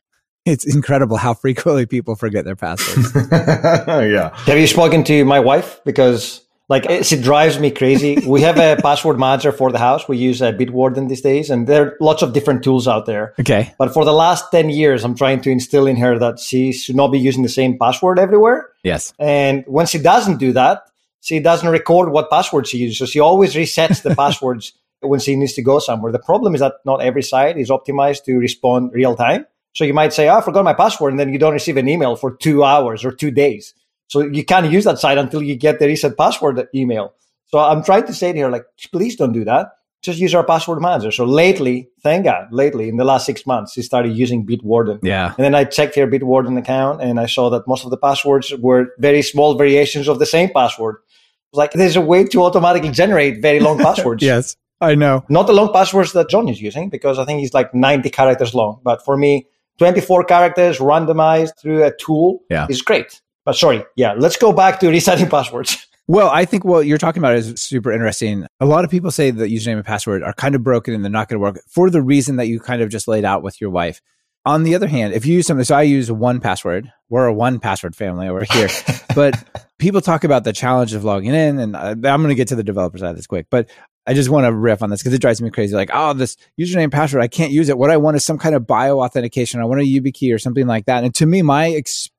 [0.47, 3.13] it's incredible how frequently people forget their passwords.
[3.31, 4.35] yeah.
[4.47, 5.81] Have you spoken to my wife?
[5.85, 8.25] Because like it drives me crazy.
[8.25, 10.07] we have a password manager for the house.
[10.09, 13.35] We use a Bitwarden these days, and there are lots of different tools out there.
[13.41, 13.75] Okay.
[13.77, 16.95] But for the last 10 years, I'm trying to instill in her that she should
[16.95, 18.69] not be using the same password everywhere.
[18.85, 19.13] Yes.
[19.19, 20.85] And when she doesn't do that,
[21.21, 22.99] she doesn't record what password she uses.
[22.99, 26.13] So she always resets the passwords when she needs to go somewhere.
[26.13, 29.45] The problem is that not every site is optimized to respond real time.
[29.73, 31.89] So you might say, oh, I forgot my password, and then you don't receive an
[31.89, 33.75] email for two hours or two days.
[34.11, 37.15] So you can't use that site until you get the reset password email.
[37.47, 39.69] So I'm trying to say to her, like, please don't do that.
[40.03, 41.13] Just use our password manager.
[41.13, 44.99] So lately, thank God, lately in the last six months, she started using Bitwarden.
[45.05, 45.27] Yeah.
[45.37, 48.53] And then I checked her Bitwarden account and I saw that most of the passwords
[48.57, 50.97] were very small variations of the same password.
[51.53, 54.25] Like there's a way to automatically generate very long passwords.
[54.25, 55.25] yes, I know.
[55.29, 58.55] Not the long passwords that John is using because I think he's like 90 characters
[58.55, 58.81] long.
[58.83, 59.47] But for me,
[59.79, 62.67] 24 characters randomized through a tool yeah.
[62.69, 63.21] is great.
[63.51, 65.85] But sorry, yeah, let's go back to resetting passwords.
[66.07, 68.47] Well, I think what you're talking about is super interesting.
[68.61, 71.11] A lot of people say that username and password are kind of broken and they're
[71.11, 73.61] not going to work for the reason that you kind of just laid out with
[73.61, 74.01] your wife.
[74.47, 76.93] On the other hand, if you use something, so I use 1Password.
[77.09, 78.69] We're a 1Password family over here.
[79.17, 79.35] but
[79.79, 82.63] people talk about the challenge of logging in, and I'm going to get to the
[82.63, 83.49] developer side of this quick.
[83.51, 83.69] But
[84.07, 85.75] I just want to riff on this because it drives me crazy.
[85.75, 87.79] Like, oh, this username password, I can't use it.
[87.79, 89.61] What I want is some kind of bio authentication.
[89.61, 91.03] I want a YubiKey or something like that.
[91.03, 92.11] And to me, my experience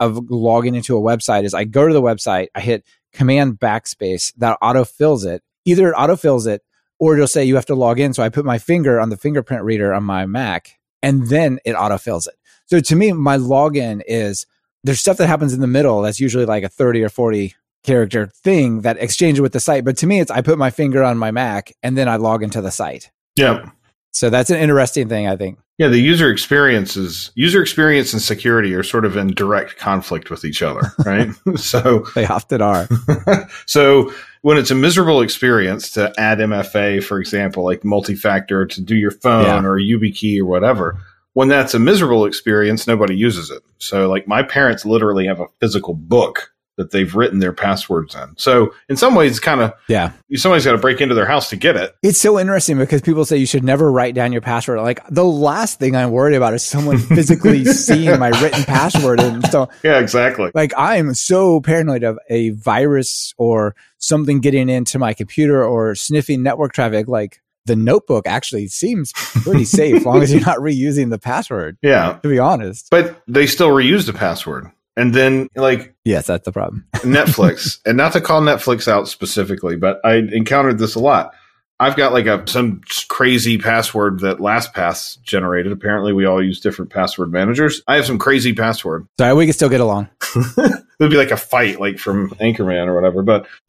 [0.00, 4.32] of logging into a website is I go to the website, I hit command backspace,
[4.36, 5.42] that auto fills it.
[5.64, 6.62] Either it auto fills it
[6.98, 8.14] or it'll say you have to log in.
[8.14, 11.74] So I put my finger on the fingerprint reader on my Mac and then it
[11.74, 12.34] auto fills it.
[12.66, 14.46] So to me, my login is
[14.84, 18.28] there's stuff that happens in the middle that's usually like a 30 or 40 character
[18.28, 19.84] thing that exchanges with the site.
[19.84, 22.42] But to me, it's I put my finger on my Mac and then I log
[22.42, 23.10] into the site.
[23.36, 23.70] Yeah.
[24.12, 25.58] So that's an interesting thing, I think.
[25.82, 30.44] Yeah, the user experiences, user experience and security are sort of in direct conflict with
[30.44, 31.30] each other, right?
[31.56, 32.88] so they often are.
[33.66, 38.94] so when it's a miserable experience to add MFA, for example, like multi-factor to do
[38.94, 39.68] your phone yeah.
[39.68, 41.00] or YubiKey or whatever,
[41.32, 43.64] when that's a miserable experience, nobody uses it.
[43.78, 48.34] So like my parents literally have a physical book that they've written their passwords in.
[48.36, 51.56] So in some ways, kind of yeah, somebody's got to break into their house to
[51.56, 51.94] get it.
[52.02, 54.80] It's so interesting because people say you should never write down your password.
[54.80, 59.20] Like the last thing I'm worried about is someone physically seeing my written password.
[59.20, 60.50] And so yeah, exactly.
[60.54, 65.94] Like I am so paranoid of a virus or something getting into my computer or
[65.94, 67.06] sniffing network traffic.
[67.08, 71.76] Like the notebook actually seems pretty safe as long as you're not reusing the password.
[71.82, 72.18] Yeah.
[72.22, 72.88] To be honest.
[72.90, 74.70] But they still reuse the password.
[74.96, 76.86] And then like Yes, that's the problem.
[76.96, 77.80] Netflix.
[77.86, 81.34] And not to call Netflix out specifically, but I encountered this a lot.
[81.80, 85.72] I've got like a some crazy password that LastPass generated.
[85.72, 87.82] Apparently, we all use different password managers.
[87.88, 89.08] I have some crazy password.
[89.18, 90.08] Sorry, we can still get along.
[90.36, 93.22] it would be like a fight, like from Anchorman or whatever.
[93.24, 93.48] But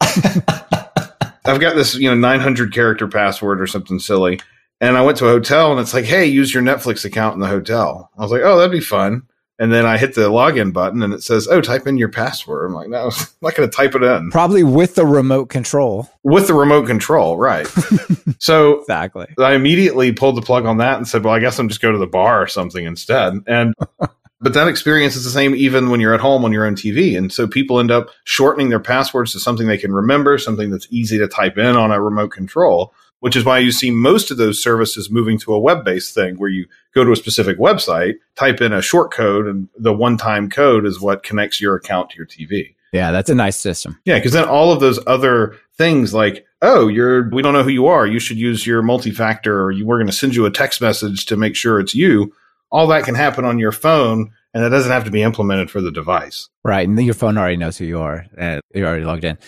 [1.44, 4.40] I've got this, you know, 900 character password or something silly.
[4.80, 7.40] And I went to a hotel and it's like, hey, use your Netflix account in
[7.40, 8.10] the hotel.
[8.16, 9.22] I was like, oh, that'd be fun.
[9.58, 12.66] And then I hit the login button and it says, oh, type in your password.
[12.66, 14.30] I'm like, no, I'm not going to type it in.
[14.30, 16.08] Probably with the remote control.
[16.24, 17.66] With the remote control, right.
[18.38, 19.26] so exactly.
[19.38, 21.92] I immediately pulled the plug on that and said, well, I guess I'm just go
[21.92, 23.34] to the bar or something instead.
[23.46, 23.74] And
[24.40, 27.16] but that experience is the same even when you're at home on your own TV.
[27.16, 30.88] And so people end up shortening their passwords to something they can remember, something that's
[30.90, 32.92] easy to type in on a remote control,
[33.24, 36.34] which is why you see most of those services moving to a web based thing
[36.36, 40.18] where you go to a specific website, type in a short code, and the one
[40.18, 42.74] time code is what connects your account to your TV.
[42.92, 43.98] Yeah, that's a nice system.
[44.04, 47.70] Yeah, because then all of those other things like, oh, you're we don't know who
[47.70, 50.44] you are, you should use your multi factor, or you, we're going to send you
[50.44, 52.30] a text message to make sure it's you
[52.70, 55.80] all that can happen on your phone and that doesn't have to be implemented for
[55.80, 56.50] the device.
[56.62, 56.86] Right.
[56.86, 59.38] And your phone already knows who you are and you're already logged in.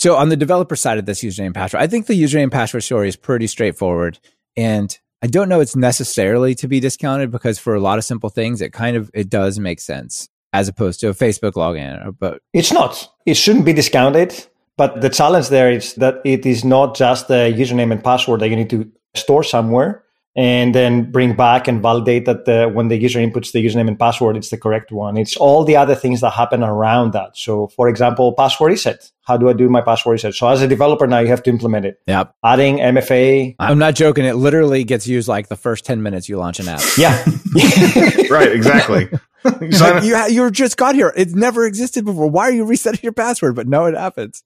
[0.00, 3.06] So on the developer side of this username password, I think the username password story
[3.06, 4.18] is pretty straightforward.
[4.56, 8.30] And I don't know it's necessarily to be discounted because for a lot of simple
[8.30, 12.16] things, it kind of, it does make sense as opposed to a Facebook login.
[12.18, 14.46] But it's not, it shouldn't be discounted.
[14.78, 18.48] But the challenge there is that it is not just the username and password that
[18.48, 20.02] you need to store somewhere
[20.36, 23.98] and then bring back and validate that the, when the user inputs the username and
[23.98, 25.16] password, it's the correct one.
[25.16, 27.36] It's all the other things that happen around that.
[27.36, 29.10] So, for example, password reset.
[29.24, 30.34] How do I do my password reset?
[30.34, 32.00] So, as a developer now, you have to implement it.
[32.06, 32.34] Yep.
[32.44, 33.56] Adding MFA.
[33.58, 34.24] I'm not joking.
[34.24, 36.80] It literally gets used like the first 10 minutes you launch an app.
[36.96, 37.24] Yeah.
[38.30, 38.52] right.
[38.52, 39.08] Exactly.
[39.62, 41.12] you, you, you just got here.
[41.16, 42.28] It never existed before.
[42.28, 43.56] Why are you resetting your password?
[43.56, 44.44] But no, it happens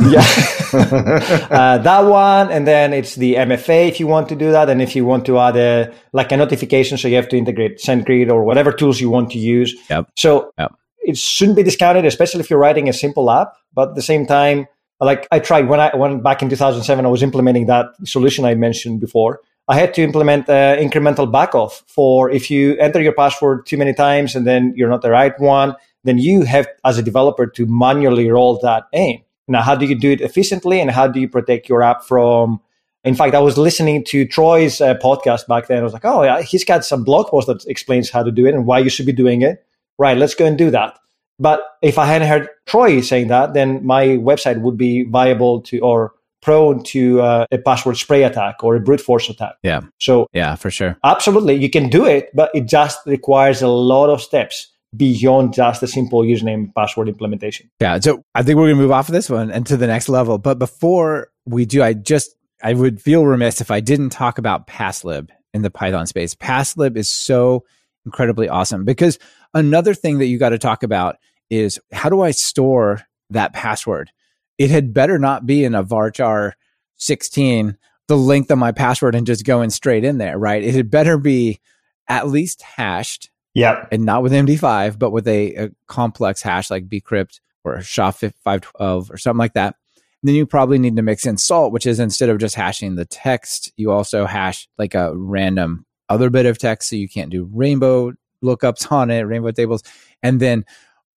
[0.00, 0.20] yeah,
[1.50, 4.82] uh, that one, and then it's the MFA if you want to do that, and
[4.82, 8.30] if you want to add a like a notification, so you have to integrate SendGrid
[8.30, 9.74] or whatever tools you want to use.
[9.88, 10.10] Yep.
[10.16, 10.72] So yep.
[11.00, 13.54] it shouldn't be discounted, especially if you're writing a simple app.
[13.72, 14.66] But at the same time,
[15.00, 18.54] like I tried when I went back in 2007, I was implementing that solution I
[18.54, 19.40] mentioned before.
[19.68, 23.94] I had to implement uh, incremental backoff for if you enter your password too many
[23.94, 27.66] times and then you're not the right one, then you have as a developer to
[27.66, 29.22] manually roll that in.
[29.48, 32.60] Now, how do you do it efficiently and how do you protect your app from?
[33.04, 35.78] In fact, I was listening to Troy's uh, podcast back then.
[35.78, 38.46] I was like, oh, yeah, he's got some blog post that explains how to do
[38.46, 39.64] it and why you should be doing it.
[39.98, 40.98] Right, let's go and do that.
[41.38, 45.78] But if I hadn't heard Troy saying that, then my website would be viable to
[45.80, 49.54] or prone to uh, a password spray attack or a brute force attack.
[49.62, 49.82] Yeah.
[49.98, 50.96] So, yeah, for sure.
[51.04, 51.54] Absolutely.
[51.54, 55.86] You can do it, but it just requires a lot of steps beyond just a
[55.86, 57.70] simple username password implementation.
[57.80, 57.98] Yeah.
[58.00, 60.08] So I think we're going to move off of this one and to the next
[60.08, 60.38] level.
[60.38, 64.66] But before we do, I just, I would feel remiss if I didn't talk about
[64.66, 66.34] passlib in the Python space.
[66.34, 67.64] Passlib is so
[68.04, 69.18] incredibly awesome because
[69.54, 71.16] another thing that you got to talk about
[71.50, 74.10] is how do I store that password?
[74.58, 76.52] It had better not be in a varchar
[76.98, 77.76] 16,
[78.08, 80.62] the length of my password and just going straight in there, right?
[80.62, 81.60] It had better be
[82.08, 83.86] at least hashed yeah.
[83.90, 89.16] And not with MD5, but with a, a complex hash like bcrypt or SHA-512 or
[89.16, 89.76] something like that.
[90.22, 92.96] And then you probably need to mix in salt, which is instead of just hashing
[92.96, 96.90] the text, you also hash like a random other bit of text.
[96.90, 98.12] So you can't do rainbow
[98.44, 99.82] lookups on it, rainbow tables.
[100.22, 100.66] And then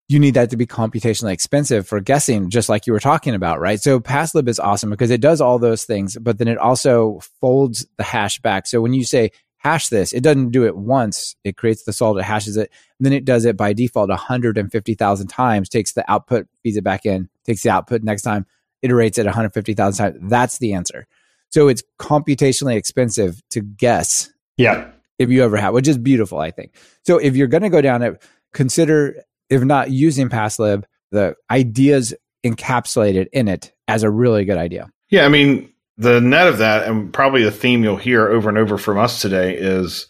[0.07, 3.59] you need that to be computationally expensive for guessing, just like you were talking about,
[3.59, 3.81] right?
[3.81, 7.85] So Passlib is awesome because it does all those things, but then it also folds
[7.97, 8.65] the hash back.
[8.65, 11.35] So when you say hash this, it doesn't do it once.
[11.43, 15.27] It creates the salt, it hashes it, and then it does it by default 150,000
[15.27, 18.45] times, takes the output, feeds it back in, takes the output next time,
[18.83, 20.29] iterates it 150,000 times.
[20.29, 21.05] That's the answer.
[21.49, 24.31] So it's computationally expensive to guess.
[24.57, 24.91] Yeah.
[25.17, 26.75] If you ever have, which is beautiful, I think.
[27.03, 32.13] So if you're going to go down it, consider, if not using PassLib, the ideas
[32.45, 34.89] encapsulated in it as a really good idea.
[35.09, 35.25] Yeah.
[35.25, 38.77] I mean, the net of that, and probably the theme you'll hear over and over
[38.77, 40.07] from us today is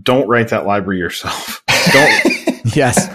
[0.00, 1.62] don't write that library yourself.
[1.92, 3.06] don't yes.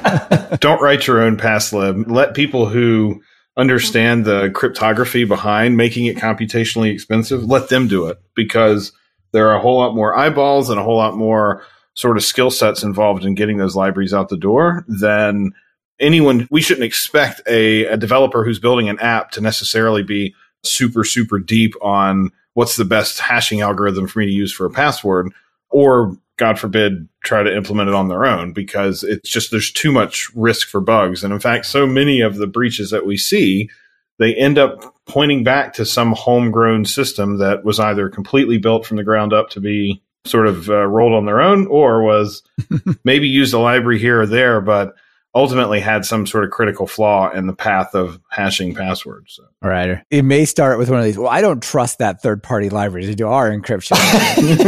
[0.60, 2.10] don't write your own passlib.
[2.10, 3.22] Let people who
[3.58, 8.92] understand the cryptography behind making it computationally expensive, let them do it because
[9.34, 11.64] there are a whole lot more eyeballs and a whole lot more
[11.96, 15.52] sort of skill sets involved in getting those libraries out the door than
[16.00, 16.48] anyone.
[16.52, 21.40] We shouldn't expect a, a developer who's building an app to necessarily be super, super
[21.40, 25.32] deep on what's the best hashing algorithm for me to use for a password,
[25.70, 29.92] or God forbid, try to implement it on their own because it's just there's too
[29.92, 31.24] much risk for bugs.
[31.24, 33.70] And in fact, so many of the breaches that we see,
[34.18, 38.98] they end up pointing back to some homegrown system that was either completely built from
[38.98, 42.44] the ground up to be sort of uh, rolled on their own or was
[43.04, 44.96] maybe used a library here or there, but
[45.34, 49.36] ultimately had some sort of critical flaw in the path of hashing passwords.
[49.36, 49.44] So.
[49.64, 50.04] All right.
[50.10, 51.18] It may start with one of these.
[51.18, 53.92] Well, I don't trust that third party library to do our encryption.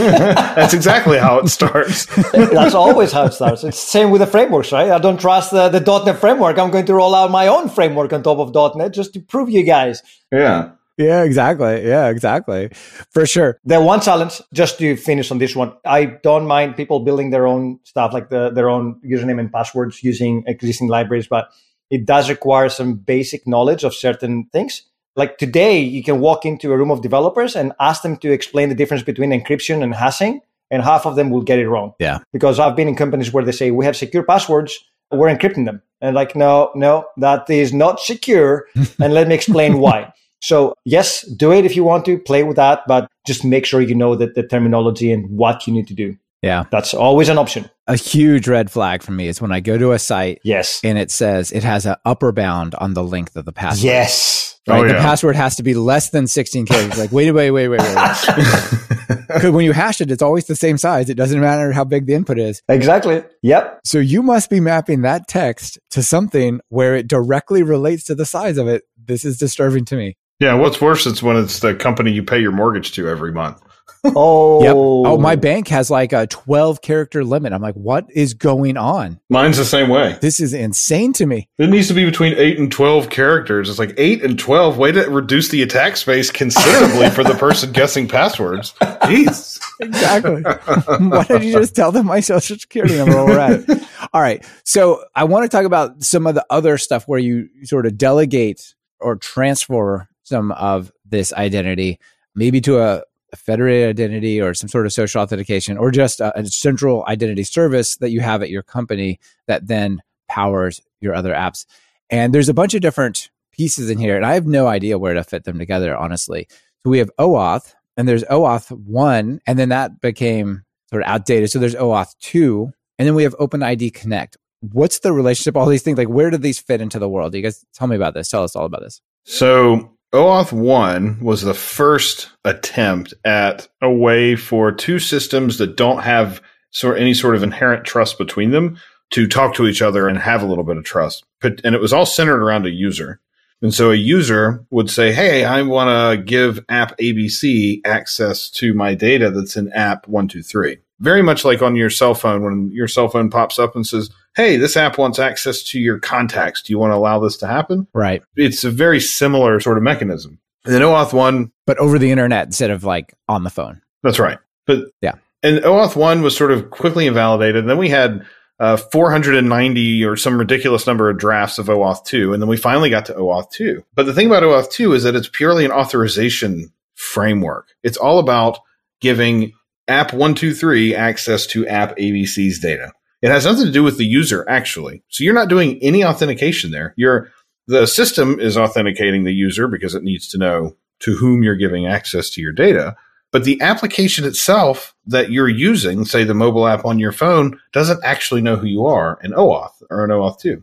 [0.56, 2.06] That's exactly how it starts.
[2.32, 3.64] That's always how it starts.
[3.64, 4.90] It's the same with the frameworks, right?
[4.90, 6.58] I don't trust the, the .NET framework.
[6.58, 9.50] I'm going to roll out my own framework on top of .NET just to prove
[9.50, 10.02] you guys.
[10.32, 10.72] Yeah.
[10.98, 11.88] Yeah, exactly.
[11.88, 12.70] Yeah, exactly.
[13.12, 13.60] For sure.
[13.66, 17.48] The one challenge, just to finish on this one, I don't mind people building their
[17.48, 21.50] own stuff, like the, their own username and passwords using existing libraries, but
[21.90, 24.84] it does require some basic knowledge of certain things.
[25.16, 28.70] Like today, you can walk into a room of developers and ask them to explain
[28.70, 31.94] the difference between encryption and hashing, and half of them will get it wrong.
[32.00, 32.20] Yeah.
[32.32, 34.80] Because I've been in companies where they say, we have secure passwords,
[35.12, 35.82] we're encrypting them.
[36.02, 38.68] And like, no, no, that is not secure.
[39.00, 40.12] and let me explain why.
[40.44, 43.82] So yes, do it if you want to play with that, but just make sure
[43.82, 46.18] you know that the terminology and what you need to do.
[46.42, 46.66] Yeah.
[46.72, 47.70] That's always an option.
[47.88, 50.82] A huge red flag for me is when I go to a site Yes.
[50.84, 53.86] and it says it has an upper bound on the length of the password.
[53.86, 54.60] Yes.
[54.68, 54.84] Right?
[54.84, 57.00] Oh, The password has to be less than 16 characters.
[57.00, 58.26] Like, wait, wait, wait, wait, wait.
[59.28, 61.10] Because when you hash it, it's always the same size.
[61.10, 62.62] It doesn't matter how big the input is.
[62.70, 63.24] Exactly.
[63.42, 63.80] Yep.
[63.84, 68.26] So you must be mapping that text to something where it directly relates to the
[68.26, 68.84] size of it.
[68.98, 70.18] This is disturbing to me.
[70.44, 70.54] Yeah.
[70.56, 73.62] What's worse is when it's the company you pay your mortgage to every month.
[74.06, 74.62] Oh.
[74.62, 74.74] Yep.
[74.76, 77.54] Oh, my bank has like a 12 character limit.
[77.54, 79.18] I'm like, what is going on?
[79.30, 80.18] Mine's the same way.
[80.20, 81.48] This is insane to me.
[81.58, 83.70] It needs to be between eight and twelve characters.
[83.70, 84.78] It's like eight and twelve.
[84.78, 88.74] Way to reduce the attack space considerably for the person guessing passwords.
[88.82, 89.62] Jeez.
[89.80, 90.42] Exactly.
[91.08, 93.84] Why don't you just tell them my social security number while we're at it?
[94.12, 94.46] All right.
[94.66, 97.98] So I want to talk about some of the other stuff where you sort of
[97.98, 102.00] delegate or transfer some of this identity,
[102.36, 103.04] maybe to a,
[103.36, 107.98] federated identity or some sort of social authentication or just a, a central identity service
[107.98, 111.66] that you have at your company that then powers your other apps.
[112.10, 115.14] And there's a bunch of different pieces in here, and I have no idea where
[115.14, 116.48] to fit them together, honestly.
[116.84, 121.50] So we have OAuth, and there's OAuth 1, and then that became sort of outdated.
[121.50, 124.38] So there's OAuth 2, and then we have OpenID Connect.
[124.62, 125.98] What's the relationship, all these things?
[125.98, 127.36] Like, where do these fit into the world?
[127.36, 128.30] You guys tell me about this.
[128.30, 129.02] Tell us all about this.
[129.26, 136.04] So OAuth 1 was the first attempt at a way for two systems that don't
[136.04, 138.78] have sort any sort of inherent trust between them
[139.10, 141.24] to talk to each other and have a little bit of trust.
[141.42, 143.20] And it was all centered around a user.
[143.64, 148.74] And so a user would say, Hey, I want to give app ABC access to
[148.76, 150.78] my data that's in app 123.
[151.00, 154.12] Very much like on your cell phone when your cell phone pops up and says,
[154.36, 156.62] Hey, this app wants access to your contacts.
[156.64, 157.88] Do you want to allow this to happen?
[157.94, 158.24] Right.
[158.36, 160.40] it's a very similar sort of mechanism.
[160.66, 163.82] And then OAuth 1, But over the internet instead of like on the phone.
[164.02, 164.40] that's right.
[164.66, 165.16] But Yeah.
[165.44, 167.58] And OAuth 1 was sort of quickly invalidated.
[167.58, 168.26] And then we had
[168.60, 172.34] uh, 490 or some ridiculous number of drafts of OAuth 2.
[172.34, 173.84] And then we finally got to OAuth 2.
[173.94, 177.68] But the thing about OAuth 2 is that it's purely an authorization framework.
[177.84, 178.60] It's all about
[179.02, 179.52] giving
[179.88, 182.94] app 123 access to app ABC's data.
[183.24, 185.02] It has nothing to do with the user, actually.
[185.08, 186.94] So you're not doing any authentication there.
[186.98, 187.32] You're
[187.68, 191.88] the system is authenticating the user because it needs to know to whom you're giving
[191.88, 192.98] access to your data.
[193.32, 198.04] But the application itself that you're using, say the mobile app on your phone, doesn't
[198.04, 200.62] actually know who you are in OAuth or in OAuth 2.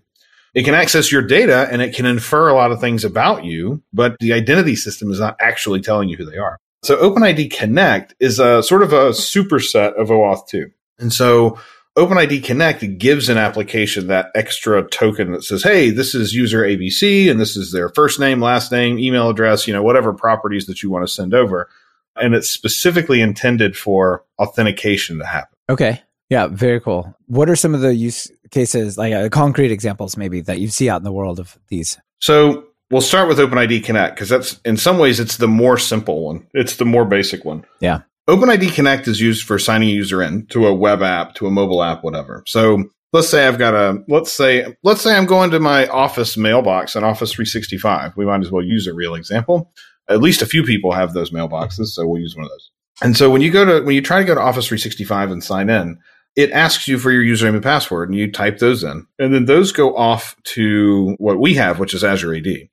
[0.53, 3.83] It can access your data and it can infer a lot of things about you,
[3.95, 6.59] but the identity system is not actually telling you who they are.
[6.83, 10.71] So OpenID Connect is a sort of a superset of OAuth 2.
[10.99, 11.59] And so
[11.99, 17.31] OpenID Connect gives an application that extra token that says, Hey, this is user ABC
[17.31, 20.83] and this is their first name, last name, email address, you know, whatever properties that
[20.83, 21.69] you want to send over.
[22.17, 25.57] And it's specifically intended for authentication to happen.
[25.69, 26.03] Okay.
[26.29, 27.15] Yeah, very cool.
[27.27, 30.89] What are some of the use cases, like uh, concrete examples maybe that you see
[30.89, 31.99] out in the world of these?
[32.21, 36.25] So we'll start with OpenID Connect because that's in some ways it's the more simple
[36.25, 36.47] one.
[36.55, 37.65] It's the more basic one.
[37.81, 38.03] Yeah.
[38.29, 41.51] OpenID Connect is used for signing a user in to a web app, to a
[41.51, 42.43] mobile app, whatever.
[42.47, 46.37] So let's say I've got a let's say let's say I'm going to my office
[46.37, 48.17] mailbox in Office 365.
[48.17, 49.73] We might as well use a real example.
[50.09, 52.71] At least a few people have those mailboxes, so we'll use one of those.
[53.03, 55.43] And so when you go to when you try to go to Office 365 and
[55.43, 55.99] sign in,
[56.37, 59.47] it asks you for your username and password, and you type those in, and then
[59.47, 62.69] those go off to what we have, which is Azure AD,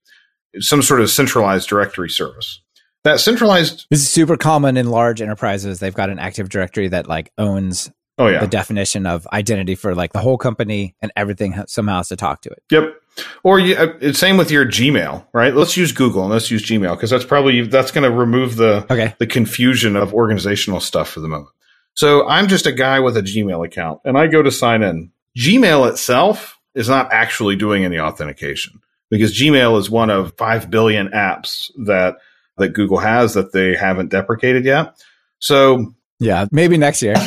[0.60, 2.62] some sort of centralized directory service.
[3.08, 5.80] That centralized This is super common in large enterprises.
[5.80, 9.96] They've got an active directory that like owns oh yeah the definition of identity for
[9.96, 12.62] like the whole company and everything somehow has to talk to it.
[12.70, 12.96] Yep.
[13.44, 15.56] Or you, uh, it's same with your Gmail, right?
[15.56, 18.86] Let's use Google and let's use Gmail because that's probably that's going to remove the
[18.92, 19.16] Okay.
[19.20, 21.52] the confusion of organizational stuff for the moment.
[21.94, 25.12] So I'm just a guy with a Gmail account and I go to sign in.
[25.38, 31.08] Gmail itself is not actually doing any authentication because Gmail is one of 5 billion
[31.08, 32.18] apps that
[32.58, 34.96] that Google has that they haven't deprecated yet.
[35.40, 37.16] So Yeah, maybe next year.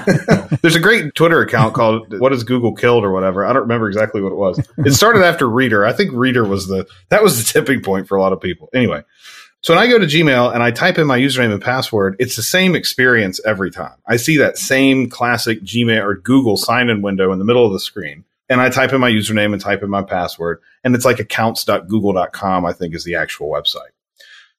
[0.62, 3.44] there's a great Twitter account called "What is Google Killed" or whatever.
[3.44, 4.58] I don't remember exactly what it was.
[4.78, 5.84] It started after Reader.
[5.84, 8.68] I think Reader was the that was the tipping point for a lot of people.
[8.72, 9.02] Anyway,
[9.62, 12.36] so when I go to Gmail and I type in my username and password, it's
[12.36, 13.94] the same experience every time.
[14.06, 17.80] I see that same classic Gmail or Google sign-in window in the middle of the
[17.80, 18.24] screen.
[18.48, 20.60] And I type in my username and type in my password.
[20.82, 23.92] And it's like accounts.google.com, I think is the actual website.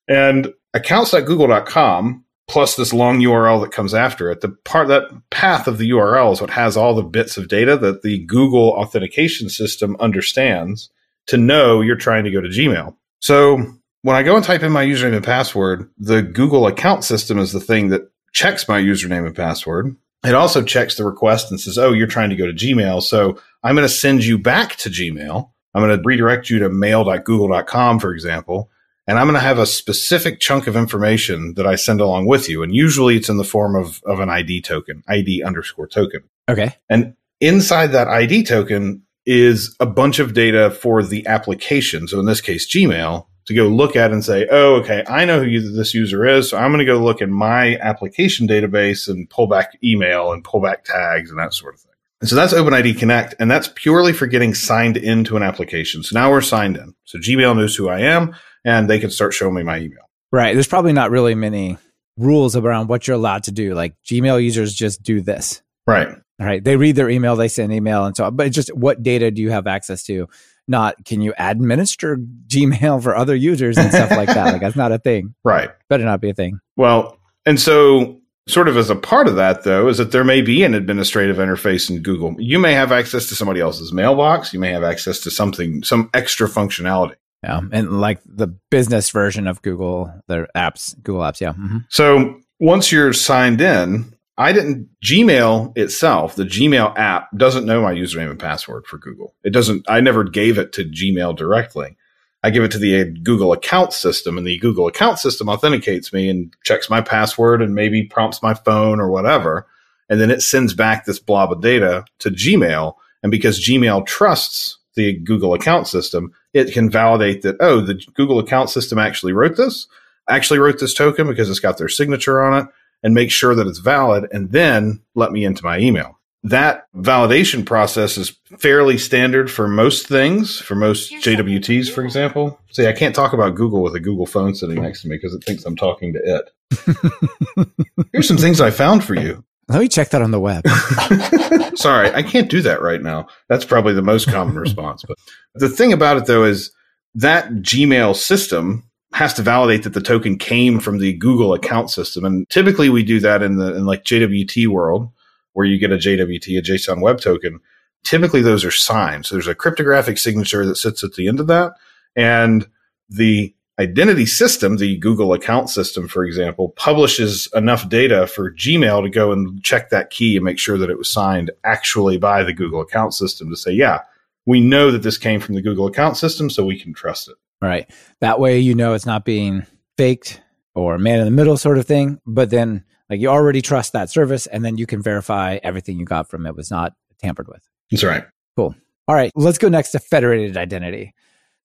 [0.07, 5.77] And accounts.google.com plus this long URL that comes after it, the part that path of
[5.77, 9.95] the URL is what has all the bits of data that the Google authentication system
[9.99, 10.89] understands
[11.27, 12.95] to know you're trying to go to Gmail.
[13.19, 13.63] So
[14.01, 17.53] when I go and type in my username and password, the Google account system is
[17.53, 19.95] the thing that checks my username and password.
[20.25, 23.01] It also checks the request and says, Oh, you're trying to go to Gmail.
[23.01, 25.49] So I'm going to send you back to Gmail.
[25.73, 28.69] I'm going to redirect you to mail.google.com, for example.
[29.07, 32.47] And I'm going to have a specific chunk of information that I send along with
[32.47, 32.63] you.
[32.63, 36.21] And usually it's in the form of, of an ID token, ID underscore token.
[36.47, 36.75] Okay.
[36.89, 42.07] And inside that ID token is a bunch of data for the application.
[42.07, 45.39] So in this case, Gmail to go look at and say, oh, okay, I know
[45.39, 46.49] who you, this user is.
[46.49, 50.43] So I'm going to go look in my application database and pull back email and
[50.43, 51.91] pull back tags and that sort of thing.
[52.21, 56.03] And so that's OpenID Connect, and that's purely for getting signed into an application.
[56.03, 56.93] So now we're signed in.
[57.03, 58.35] So Gmail knows who I am,
[58.65, 60.09] and they can start showing me my email.
[60.31, 60.53] Right.
[60.53, 61.77] There's probably not really many
[62.17, 63.73] rules around what you're allowed to do.
[63.73, 65.61] Like Gmail users just do this.
[65.87, 66.07] Right.
[66.07, 66.63] All right.
[66.63, 68.35] They read their email, they send email and so on.
[68.35, 70.27] But it's just what data do you have access to?
[70.67, 74.53] Not can you administer Gmail for other users and stuff like that?
[74.53, 75.35] Like that's not a thing.
[75.43, 75.69] Right.
[75.89, 76.59] Better not be a thing.
[76.77, 80.41] Well, and so sort of as a part of that though is that there may
[80.41, 82.35] be an administrative interface in Google.
[82.39, 86.09] You may have access to somebody else's mailbox, you may have access to something some
[86.13, 87.15] extra functionality.
[87.43, 87.61] Yeah.
[87.71, 91.41] And like the business version of Google, their apps, Google Apps.
[91.41, 91.53] Yeah.
[91.53, 97.81] hmm So once you're signed in, I didn't Gmail itself, the Gmail app doesn't know
[97.81, 99.35] my username and password for Google.
[99.43, 101.97] It doesn't I never gave it to Gmail directly.
[102.43, 106.27] I give it to the Google account system and the Google account system authenticates me
[106.29, 109.67] and checks my password and maybe prompts my phone or whatever.
[110.09, 112.95] And then it sends back this blob of data to Gmail.
[113.21, 118.39] And because Gmail trusts the Google account system, it can validate that, oh, the Google
[118.39, 119.87] account system actually wrote this,
[120.29, 122.67] actually wrote this token because it's got their signature on it
[123.03, 126.17] and make sure that it's valid and then let me into my email.
[126.43, 132.59] That validation process is fairly standard for most things, for most JWTs, for example.
[132.71, 135.35] See, I can't talk about Google with a Google phone sitting next to me because
[135.35, 137.67] it thinks I'm talking to it.
[138.11, 139.43] Here's some things I found for you.
[139.71, 140.67] Let me check that on the web.
[141.77, 143.27] Sorry, I can't do that right now.
[143.47, 145.03] That's probably the most common response.
[145.07, 145.17] But
[145.55, 146.71] the thing about it, though, is
[147.15, 152.23] that Gmail system has to validate that the token came from the Google account system.
[152.23, 155.09] And typically we do that in the in like JWT world,
[155.53, 157.59] where you get a JWT, a JSON web token.
[158.03, 159.25] Typically those are signed.
[159.25, 161.73] So there's a cryptographic signature that sits at the end of that.
[162.15, 162.67] And
[163.09, 169.09] the identity system, the Google account system, for example, publishes enough data for Gmail to
[169.09, 172.53] go and check that key and make sure that it was signed actually by the
[172.53, 173.99] Google account system to say, yeah,
[174.45, 177.35] we know that this came from the Google account system, so we can trust it.
[177.61, 177.89] right.
[178.21, 179.65] That way, you know, it's not being
[179.97, 180.41] faked
[180.73, 182.19] or man in the middle sort of thing.
[182.25, 186.05] But then like you already trust that service and then you can verify everything you
[186.05, 187.61] got from it was not tampered with.
[187.89, 188.23] That's right.
[188.55, 188.75] Cool.
[189.07, 191.13] All right, let's go next to federated identity.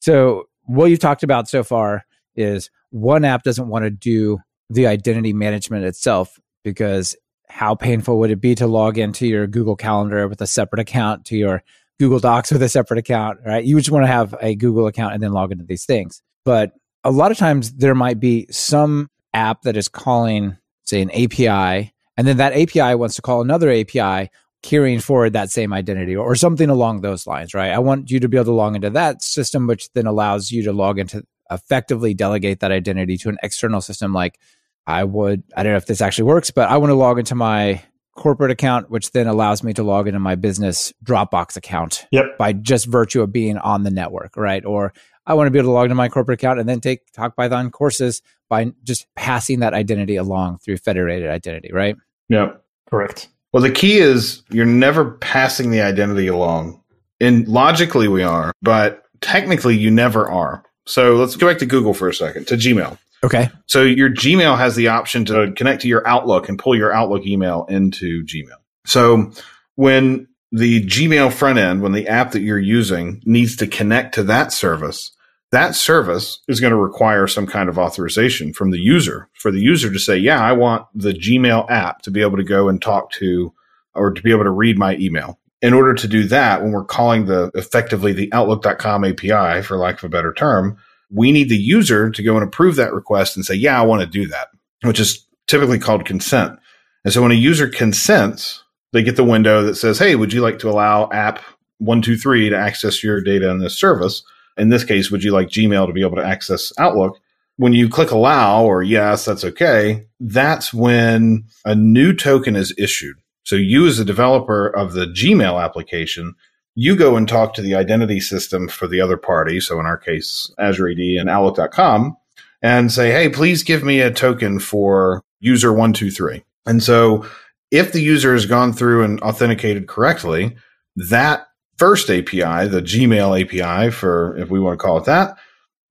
[0.00, 2.04] So, what you've talked about so far
[2.36, 4.38] is one app doesn't want to do
[4.70, 7.16] the identity management itself because
[7.48, 11.24] how painful would it be to log into your Google Calendar with a separate account
[11.26, 11.62] to your
[11.98, 13.64] Google Docs with a separate account, right?
[13.64, 16.20] You just want to have a Google account and then log into these things.
[16.44, 16.72] But
[17.04, 21.94] a lot of times there might be some app that is calling, say, an API,
[22.16, 24.30] and then that API wants to call another API
[24.62, 27.70] carrying forward that same identity or something along those lines, right?
[27.70, 30.64] I want you to be able to log into that system, which then allows you
[30.64, 34.38] to log into effectively delegate that identity to an external system like
[34.86, 37.34] I would, I don't know if this actually works, but I want to log into
[37.34, 37.82] my
[38.14, 42.38] corporate account, which then allows me to log into my business Dropbox account Yep.
[42.38, 44.64] by just virtue of being on the network, right?
[44.64, 44.92] Or
[45.26, 47.36] I want to be able to log into my corporate account and then take Talk
[47.36, 51.96] Python courses by just passing that identity along through federated identity, right?
[52.28, 52.62] Yep.
[52.88, 53.28] Correct.
[53.52, 56.82] Well, the key is you're never passing the identity along.
[57.20, 60.62] And logically, we are, but technically, you never are.
[60.86, 62.98] So let's go back to Google for a second, to Gmail.
[63.24, 63.50] Okay.
[63.66, 67.26] So your Gmail has the option to connect to your Outlook and pull your Outlook
[67.26, 68.58] email into Gmail.
[68.86, 69.32] So
[69.74, 74.22] when the Gmail front end, when the app that you're using needs to connect to
[74.24, 75.12] that service,
[75.50, 79.60] that service is going to require some kind of authorization from the user for the
[79.60, 82.80] user to say, yeah, I want the Gmail app to be able to go and
[82.80, 83.52] talk to
[83.94, 85.38] or to be able to read my email.
[85.62, 89.98] In order to do that, when we're calling the effectively the outlook.com API, for lack
[89.98, 90.76] of a better term,
[91.10, 94.02] we need the user to go and approve that request and say, yeah, I want
[94.02, 94.48] to do that,
[94.82, 96.58] which is typically called consent.
[97.04, 100.40] And so when a user consents, they get the window that says, hey, would you
[100.40, 101.38] like to allow app
[101.78, 104.22] 123 to access your data in this service?
[104.56, 107.18] In this case, would you like Gmail to be able to access Outlook?
[107.58, 113.16] When you click allow or yes, that's okay, that's when a new token is issued.
[113.46, 116.34] So you as a developer of the Gmail application,
[116.74, 119.60] you go and talk to the identity system for the other party.
[119.60, 122.16] So in our case, Azure AD and Outlook.com
[122.60, 126.44] and say, Hey, please give me a token for user one, two, three.
[126.66, 127.24] And so
[127.70, 130.56] if the user has gone through and authenticated correctly,
[130.96, 131.46] that
[131.78, 135.38] first API, the Gmail API for, if we want to call it that,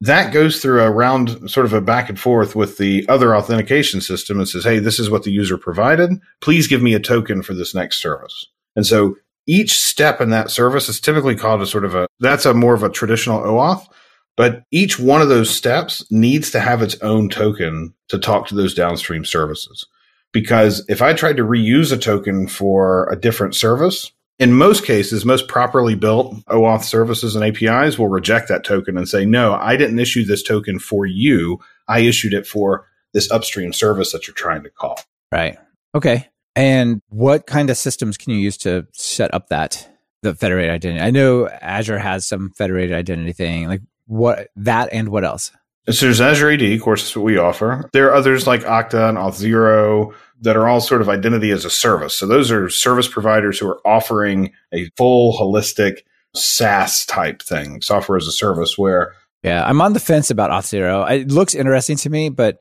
[0.02, 4.02] that goes through a round, sort of a back and forth with the other authentication
[4.02, 6.12] system and says, Hey, this is what the user provided.
[6.42, 8.48] Please give me a token for this next service.
[8.76, 9.16] And so
[9.48, 12.74] each step in that service is typically called a sort of a, that's a more
[12.74, 13.88] of a traditional OAuth,
[14.36, 18.56] but each one of those steps needs to have its own token to talk to
[18.56, 19.86] those downstream services.
[20.34, 25.26] Because if I tried to reuse a token for a different service, in most cases,
[25.26, 29.78] most properly built OAuth services and APIs will reject that token and say, no, I
[29.78, 31.60] didn't issue this token for you.
[31.88, 35.00] I issued it for this upstream service that you're trying to call.
[35.32, 35.58] Right.
[35.94, 36.28] Okay.
[36.56, 39.90] And what kind of systems can you use to set up that
[40.22, 41.02] the federated identity?
[41.02, 43.68] I know Azure has some federated identity thing.
[43.68, 45.52] Like what that and what else?
[45.90, 47.90] So there's Azure AD, of course, that's what we offer.
[47.94, 51.70] There are others like Okta and Auth0 that are all sort of identity as a
[51.70, 52.16] service.
[52.16, 56.00] So those are service providers who are offering a full holistic
[56.36, 59.14] SaaS type thing, software as a service, where
[59.44, 61.10] Yeah, I'm on the fence about Auth0.
[61.12, 62.60] It looks interesting to me, but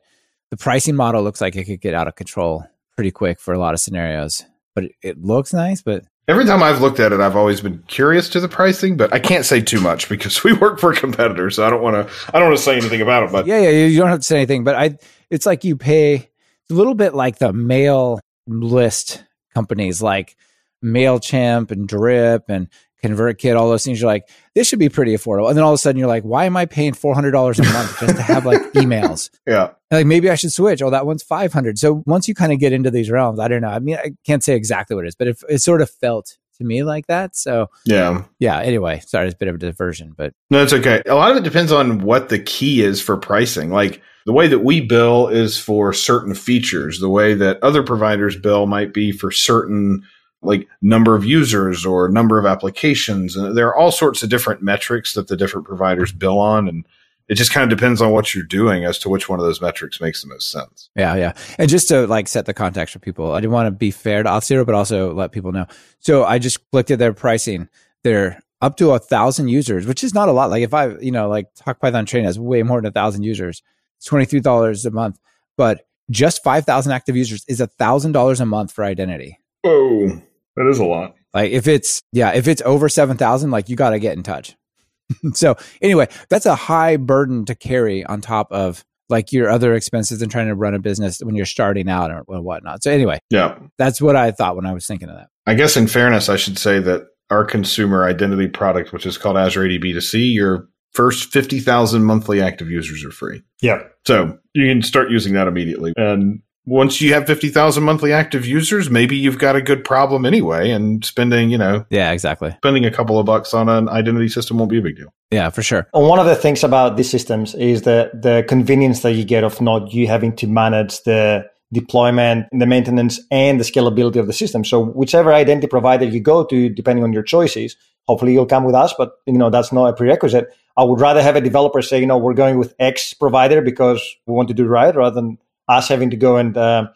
[0.51, 2.65] the pricing model looks like it could get out of control
[2.95, 4.45] pretty quick for a lot of scenarios.
[4.73, 7.83] But it, it looks nice, but every time I've looked at it, I've always been
[7.87, 10.95] curious to the pricing, but I can't say too much because we work for a
[10.95, 12.13] competitor, so I don't want to.
[12.33, 13.31] I don't want to say anything about it.
[13.31, 14.63] But yeah, yeah, you don't have to say anything.
[14.63, 14.97] But I,
[15.29, 16.29] it's like you pay
[16.69, 20.35] a little bit like the mail list companies like
[20.83, 22.67] MailChimp and Drip and
[23.03, 24.01] ConvertKit, all those things.
[24.01, 25.47] You're like, this should be pretty affordable.
[25.47, 27.99] And then all of a sudden you're like, why am I paying $400 a month
[27.99, 29.29] just to have like emails?
[29.45, 29.71] yeah.
[29.91, 30.81] And like maybe I should switch.
[30.81, 31.77] Oh, that one's 500.
[31.77, 33.69] So once you kind of get into these realms, I don't know.
[33.69, 36.37] I mean, I can't say exactly what it is, but it, it sort of felt
[36.57, 37.35] to me like that.
[37.35, 38.23] So Yeah.
[38.39, 38.59] yeah.
[38.59, 41.01] Anyway, sorry, it's a bit of a diversion, but No, it's okay.
[41.05, 43.69] A lot of it depends on what the key is for pricing.
[43.71, 46.99] Like the way that we bill is for certain features.
[46.99, 50.03] The way that other providers bill might be for certain
[50.41, 53.35] like number of users or number of applications.
[53.35, 56.67] And there are all sorts of different metrics that the different providers bill on.
[56.67, 56.85] And
[57.27, 59.61] it just kind of depends on what you're doing as to which one of those
[59.61, 60.89] metrics makes the most sense.
[60.95, 61.33] Yeah, yeah.
[61.57, 64.23] And just to like set the context for people, I didn't want to be fair
[64.23, 65.65] to Auth0, but also let people know.
[65.99, 67.69] So I just looked at their pricing.
[68.03, 70.49] They're up to a thousand users, which is not a lot.
[70.49, 73.23] Like if I, you know, like Talk Python Train has way more than a thousand
[73.23, 73.61] users.
[73.97, 75.19] It's $23 a month,
[75.57, 79.39] but just 5,000 active users is a thousand dollars a month for identity.
[79.63, 80.21] Oh,
[80.55, 81.15] that is a lot.
[81.33, 84.55] Like if it's, yeah, if it's over 7,000, like you got to get in touch.
[85.33, 90.21] so anyway, that's a high burden to carry on top of like your other expenses
[90.21, 92.83] and trying to run a business when you're starting out or whatnot.
[92.83, 95.27] So anyway, yeah, that's what I thought when I was thinking of that.
[95.45, 99.37] I guess in fairness, I should say that our consumer identity product, which is called
[99.37, 103.43] Azure AD B2C, your first 50,000 monthly active users are free.
[103.61, 103.83] Yeah.
[104.07, 105.93] So you can start using that immediately.
[105.97, 110.71] And once you have 50,000 monthly active users, maybe you've got a good problem anyway.
[110.71, 112.51] And spending, you know, yeah, exactly.
[112.57, 115.13] Spending a couple of bucks on an identity system won't be a big deal.
[115.31, 115.87] Yeah, for sure.
[115.93, 119.43] And one of the things about these systems is the, the convenience that you get
[119.43, 124.33] of not you having to manage the deployment, the maintenance, and the scalability of the
[124.33, 124.63] system.
[124.63, 127.75] So whichever identity provider you go to, depending on your choices,
[128.07, 130.47] hopefully you'll come with us, but you know, that's not a prerequisite.
[130.77, 134.15] I would rather have a developer say, you know, we're going with X provider because
[134.25, 135.37] we want to do right rather than
[135.67, 136.87] us having to go and uh,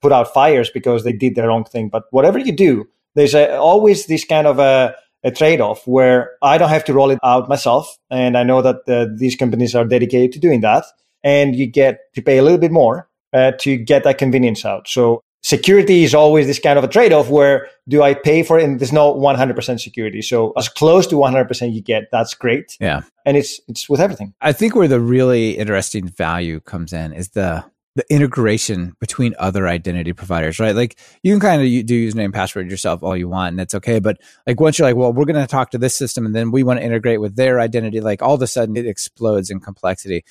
[0.00, 1.88] put out fires because they did the wrong thing.
[1.88, 4.94] But whatever you do, there's a, always this kind of a,
[5.24, 8.88] a trade-off where I don't have to roll it out myself, and I know that
[8.88, 10.84] uh, these companies are dedicated to doing that,
[11.24, 14.88] and you get to pay a little bit more uh, to get that convenience out.
[14.88, 18.64] So security is always this kind of a trade-off where do I pay for it?
[18.64, 20.22] And there's no 100% security.
[20.22, 22.76] So as close to 100% you get, that's great.
[22.80, 23.02] Yeah.
[23.24, 24.34] And it's, it's with everything.
[24.40, 27.64] I think where the really interesting value comes in is the,
[27.94, 30.74] the integration between other identity providers, right?
[30.74, 33.98] Like you can kind of do username password yourself all you want and that's okay.
[33.98, 36.50] But like once you're like, well, we're going to talk to this system and then
[36.50, 39.60] we want to integrate with their identity, like all of a sudden it explodes in
[39.60, 40.24] complexity.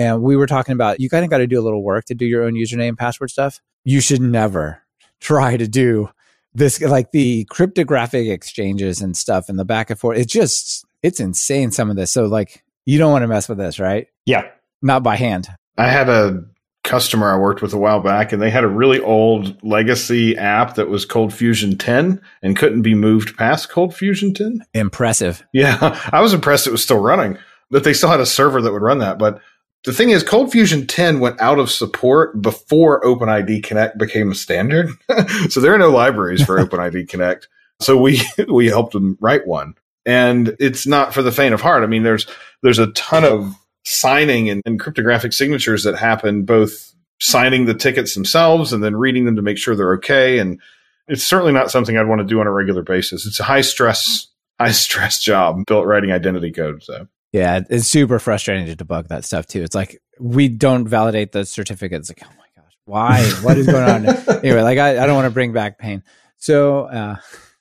[0.00, 2.14] And we were talking about you kind of got to do a little work to
[2.14, 3.60] do your own username password stuff.
[3.84, 4.82] You should never
[5.20, 6.08] try to do
[6.54, 10.16] this like the cryptographic exchanges and stuff and the back and forth.
[10.16, 12.10] It's just it's insane some of this.
[12.10, 14.06] So like you don't want to mess with this, right?
[14.24, 14.48] Yeah.
[14.80, 15.50] Not by hand.
[15.76, 16.44] I had a
[16.82, 20.76] customer I worked with a while back and they had a really old legacy app
[20.76, 24.64] that was ColdFusion 10 and couldn't be moved past ColdFusion 10.
[24.72, 25.46] Impressive.
[25.52, 25.76] Yeah.
[26.10, 27.36] I was impressed it was still running,
[27.70, 29.18] that they still had a server that would run that.
[29.18, 29.42] But
[29.84, 34.90] the thing is, ColdFusion 10 went out of support before OpenID Connect became a standard.
[35.48, 37.48] so there are no libraries for OpenID Connect.
[37.80, 39.74] So we we helped them write one.
[40.06, 41.82] And it's not for the faint of heart.
[41.82, 42.26] I mean, there's
[42.62, 43.54] there's a ton of
[43.84, 49.24] signing and, and cryptographic signatures that happen both signing the tickets themselves and then reading
[49.24, 50.38] them to make sure they're okay.
[50.38, 50.60] And
[51.08, 53.26] it's certainly not something I'd want to do on a regular basis.
[53.26, 54.28] It's a high stress,
[54.58, 56.82] high stress job built writing identity code.
[56.82, 59.62] So yeah, it's super frustrating to debug that stuff too.
[59.62, 62.10] It's like we don't validate the certificates.
[62.10, 63.22] Like, oh my gosh, why?
[63.42, 64.06] What is going on?
[64.44, 66.02] anyway, like I, I don't want to bring back pain.
[66.38, 67.16] So uh,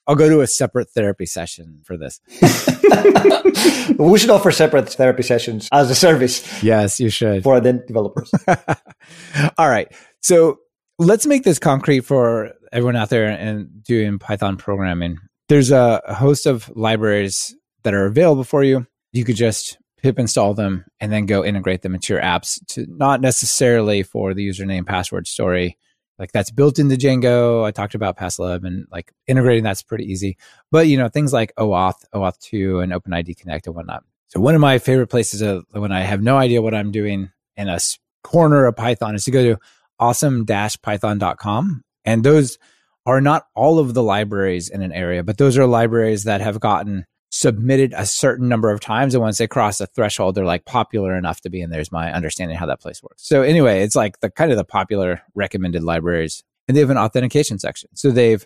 [0.07, 2.19] I'll go to a separate therapy session for this.
[3.99, 6.63] we should offer separate therapy sessions as a service.
[6.63, 7.43] Yes, you should.
[7.43, 8.31] For the developers.
[9.57, 9.93] All right.
[10.21, 10.59] So
[10.97, 15.19] let's make this concrete for everyone out there and doing Python programming.
[15.47, 20.53] There's a host of libraries that are available for you you could just pip install
[20.53, 24.85] them and then go integrate them into your apps to not necessarily for the username
[24.85, 25.77] password story.
[26.17, 27.63] Like that's built into django.
[27.65, 30.37] I talked about passlib and like integrating that's pretty easy.
[30.71, 34.03] But you know things like oauth oauth 2 and openid connect and whatnot.
[34.27, 37.31] So one of my favorite places to, when i have no idea what i'm doing
[37.57, 37.79] in a
[38.23, 39.59] corner of python is to go to
[39.97, 42.57] awesome-python.com and those
[43.05, 46.59] are not all of the libraries in an area but those are libraries that have
[46.59, 50.65] gotten submitted a certain number of times and once they cross a threshold they're like
[50.65, 53.27] popular enough to be in there's my understanding how that place works.
[53.27, 56.97] So anyway it's like the kind of the popular recommended libraries and they have an
[56.97, 57.89] authentication section.
[57.93, 58.45] So they've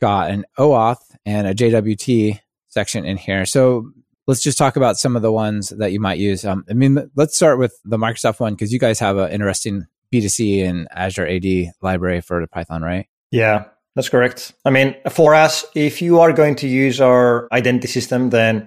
[0.00, 3.44] got an oauth and a jwt section in here.
[3.44, 3.90] So
[4.28, 6.44] let's just talk about some of the ones that you might use.
[6.44, 9.86] Um, i mean let's start with the microsoft one because you guys have an interesting
[10.12, 13.08] b2c and azure ad library for the python right?
[13.32, 13.64] Yeah
[14.00, 14.54] that's correct.
[14.64, 18.66] I mean, for us, if you are going to use our identity system, then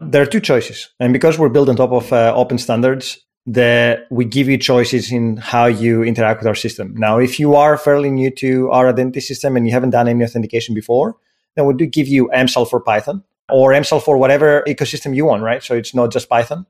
[0.00, 0.88] there are two choices.
[0.98, 5.12] And because we're built on top of uh, open standards, that we give you choices
[5.12, 6.96] in how you interact with our system.
[6.96, 10.24] Now, if you are fairly new to our identity system and you haven't done any
[10.24, 11.14] authentication before,
[11.54, 15.44] then we do give you MSAL for Python or MSAL for whatever ecosystem you want,
[15.44, 15.62] right?
[15.62, 16.66] So it's not just Python,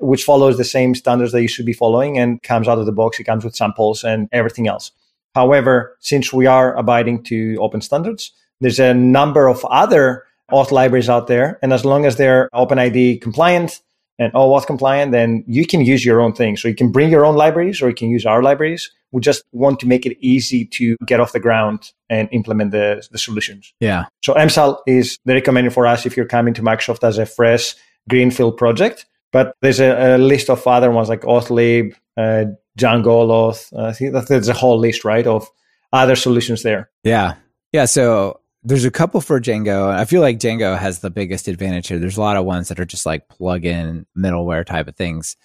[0.00, 2.92] which follows the same standards that you should be following and comes out of the
[2.92, 3.18] box.
[3.18, 4.92] It comes with samples and everything else.
[5.34, 11.08] However, since we are abiding to open standards, there's a number of other auth libraries
[11.08, 11.58] out there.
[11.62, 13.80] And as long as they're OpenID compliant
[14.18, 16.56] and OAuth compliant, then you can use your own thing.
[16.56, 18.90] So you can bring your own libraries or you can use our libraries.
[19.10, 23.06] We just want to make it easy to get off the ground and implement the,
[23.10, 23.72] the solutions.
[23.80, 24.04] Yeah.
[24.22, 27.74] So MSAL is the recommended for us if you're coming to Microsoft as a fresh
[28.08, 29.06] greenfield project.
[29.32, 32.44] But there's a, a list of other ones like Authlib, uh,
[32.78, 33.78] Django Auth.
[33.78, 35.48] I think that there's a whole list, right, of
[35.92, 36.90] other solutions there.
[37.02, 37.34] Yeah.
[37.72, 37.84] Yeah.
[37.84, 39.88] So there's a couple for Django.
[39.90, 41.98] I feel like Django has the biggest advantage here.
[41.98, 45.36] There's a lot of ones that are just like plug in middleware type of things.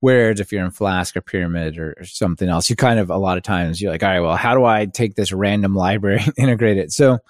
[0.00, 3.16] Whereas if you're in Flask or Pyramid or, or something else, you kind of a
[3.16, 6.20] lot of times you're like, all right, well, how do I take this random library
[6.22, 6.92] and integrate it?
[6.92, 7.20] So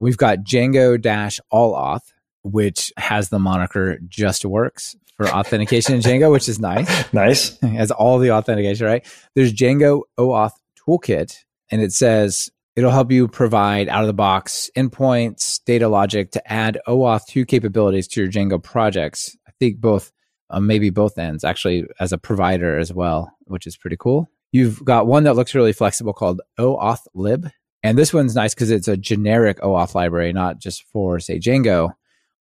[0.00, 6.00] we've got Django dash all auth, which has the moniker just works for authentication in
[6.00, 7.04] Django, which is nice.
[7.12, 7.56] Nice.
[7.62, 9.06] It has all the authentication, right?
[9.34, 10.52] There's Django OAuth
[10.86, 11.36] toolkit,
[11.70, 16.52] and it says it'll help you provide out of the box endpoints, data logic to
[16.52, 19.36] add OAuth 2 capabilities to your Django projects.
[19.46, 20.10] I think both,
[20.50, 24.28] uh, maybe both ends, actually, as a provider as well, which is pretty cool.
[24.50, 27.48] You've got one that looks really flexible called OAuth lib.
[27.82, 31.92] And this one's nice because it's a generic OAuth library, not just for, say, Django.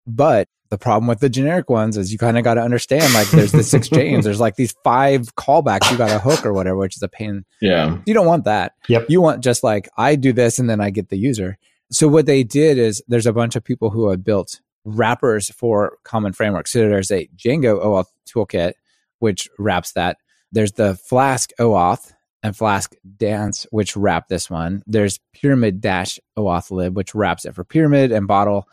[0.07, 3.29] But the problem with the generic ones is you kind of got to understand like
[3.29, 6.97] there's this exchange, there's like these five callbacks you got to hook or whatever, which
[6.97, 7.45] is a pain.
[7.61, 7.99] Yeah.
[8.07, 8.73] You don't want that.
[8.87, 9.05] Yep.
[9.07, 11.59] You want just like I do this and then I get the user.
[11.91, 15.99] So what they did is there's a bunch of people who have built wrappers for
[16.03, 16.71] common frameworks.
[16.71, 18.73] So there's a Django OAuth toolkit,
[19.19, 20.17] which wraps that.
[20.51, 24.81] There's the Flask OAuth and Flask Dance, which wrap this one.
[24.87, 28.67] There's Pyramid Dash OAuth lib, which wraps it for Pyramid and Bottle.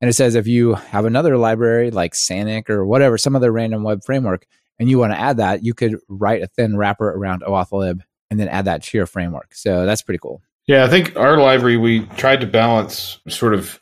[0.00, 3.82] And it says if you have another library like Sanic or whatever, some other random
[3.82, 4.46] web framework,
[4.78, 8.02] and you want to add that, you could write a thin wrapper around OAuth lib
[8.30, 9.54] and then add that to your framework.
[9.54, 10.42] So that's pretty cool.
[10.66, 13.80] Yeah, I think our library, we tried to balance sort of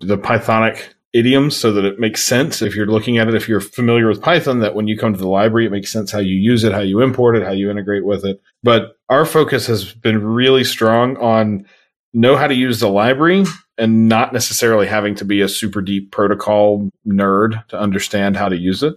[0.00, 0.82] the Pythonic
[1.14, 3.34] idioms so that it makes sense if you're looking at it.
[3.34, 6.10] If you're familiar with Python, that when you come to the library, it makes sense
[6.10, 8.42] how you use it, how you import it, how you integrate with it.
[8.62, 11.66] But our focus has been really strong on
[12.12, 13.44] know how to use the library
[13.78, 18.56] and not necessarily having to be a super deep protocol nerd to understand how to
[18.56, 18.94] use it.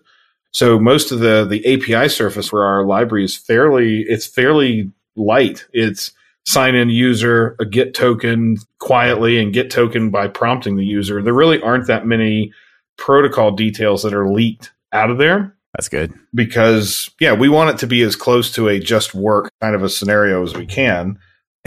[0.51, 5.65] So most of the the API surface for our library is fairly it's fairly light.
[5.73, 6.11] It's
[6.45, 11.21] sign in user, a get token quietly and get token by prompting the user.
[11.21, 12.51] There really aren't that many
[12.97, 16.13] protocol details that are leaked out of there That's good.
[16.33, 19.83] because yeah, we want it to be as close to a just work kind of
[19.83, 21.19] a scenario as we can.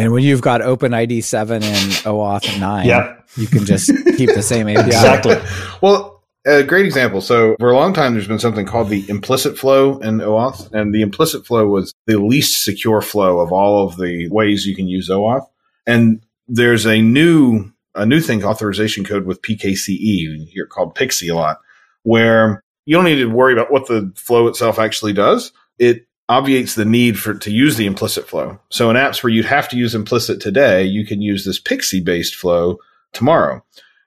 [0.02, 3.28] And when you've got OpenID 7 and OAuth 9, Yep.
[3.36, 3.86] you can just
[4.16, 4.86] keep the same API.
[4.86, 5.36] Exactly.
[5.80, 7.20] Well, a great example.
[7.20, 10.92] So for a long time, there's been something called the implicit flow in OAuth, and
[10.92, 14.88] the implicit flow was the least secure flow of all of the ways you can
[14.88, 15.46] use OAuth.
[15.86, 20.96] And there's a new a new thing, authorization code with PKCE, you hear it called
[20.96, 21.58] Pixie a lot,
[22.02, 25.52] where you don't need to worry about what the flow itself actually does.
[25.78, 28.58] It obviates the need for to use the implicit flow.
[28.70, 32.00] So in apps where you'd have to use implicit today, you can use this Pixie
[32.00, 32.78] based flow
[33.12, 33.62] tomorrow.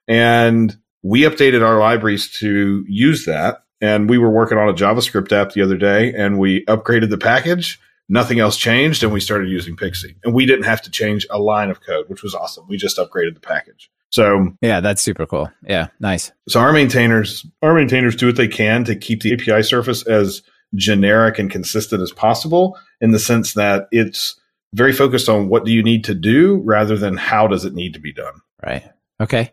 [0.08, 3.62] And we updated our libraries to use that.
[3.80, 7.18] And we were working on a JavaScript app the other day and we upgraded the
[7.18, 7.78] package.
[8.08, 10.16] Nothing else changed and we started using Pixie.
[10.24, 12.66] And we didn't have to change a line of code, which was awesome.
[12.68, 13.90] We just upgraded the package.
[14.10, 15.50] So Yeah, that's super cool.
[15.62, 16.32] Yeah, nice.
[16.48, 20.42] so our maintainers, our maintainers do what they can to keep the API surface as
[20.74, 24.38] generic and consistent as possible in the sense that it's
[24.74, 27.94] very focused on what do you need to do rather than how does it need
[27.94, 28.34] to be done.
[28.64, 28.84] Right.
[29.20, 29.52] Okay.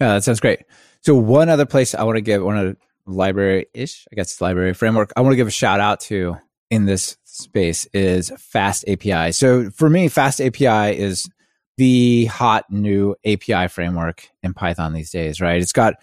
[0.00, 0.60] Yeah, that sounds great.
[1.02, 4.74] So one other place I want to give one of library ish, I guess library
[4.74, 6.36] framework, I want to give a shout out to
[6.70, 9.34] in this space is FastAPI.
[9.34, 11.28] So for me, FastAPI is
[11.76, 15.60] the hot new API framework in Python these days, right?
[15.60, 15.94] It's got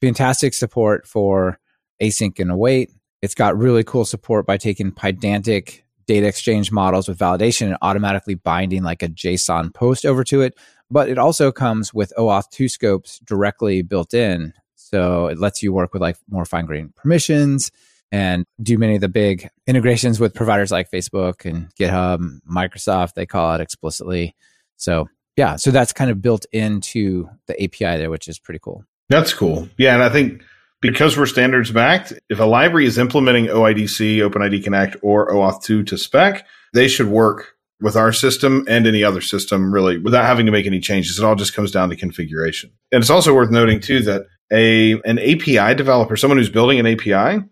[0.00, 1.58] fantastic support for
[2.00, 2.90] async and await.
[3.22, 8.34] It's got really cool support by taking Pydantic data exchange models with validation and automatically
[8.34, 10.58] binding like a JSON post over to it.
[10.90, 14.52] But it also comes with OAuth 2 scopes directly built in.
[14.74, 17.70] So it lets you work with like more fine grained permissions
[18.10, 23.24] and do many of the big integrations with providers like Facebook and GitHub, Microsoft, they
[23.24, 24.34] call it explicitly.
[24.76, 28.84] So yeah, so that's kind of built into the API there, which is pretty cool.
[29.08, 29.68] That's cool.
[29.78, 29.94] Yeah.
[29.94, 30.42] And I think
[30.82, 35.84] because we're standards backed, if a library is implementing OIDC, OpenID Connect, or OAuth 2
[35.84, 40.46] to spec, they should work with our system and any other system really without having
[40.46, 41.18] to make any changes.
[41.18, 42.70] It all just comes down to configuration.
[42.90, 46.86] And it's also worth noting too that a an API developer, someone who's building an
[46.86, 47.44] API,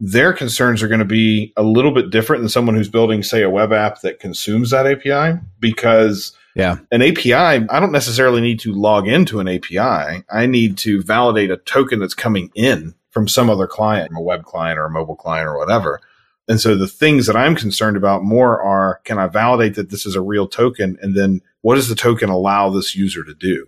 [0.00, 3.42] their concerns are going to be a little bit different than someone who's building, say,
[3.42, 6.78] a web app that consumes that API because Yeah.
[6.90, 10.24] an API, I don't necessarily need to log into an API.
[10.28, 14.44] I need to validate a token that's coming in from some other client, a web
[14.44, 16.00] client or a mobile client or whatever.
[16.48, 20.04] And so the things that I'm concerned about more are can I validate that this
[20.04, 20.98] is a real token?
[21.00, 23.66] And then what does the token allow this user to do?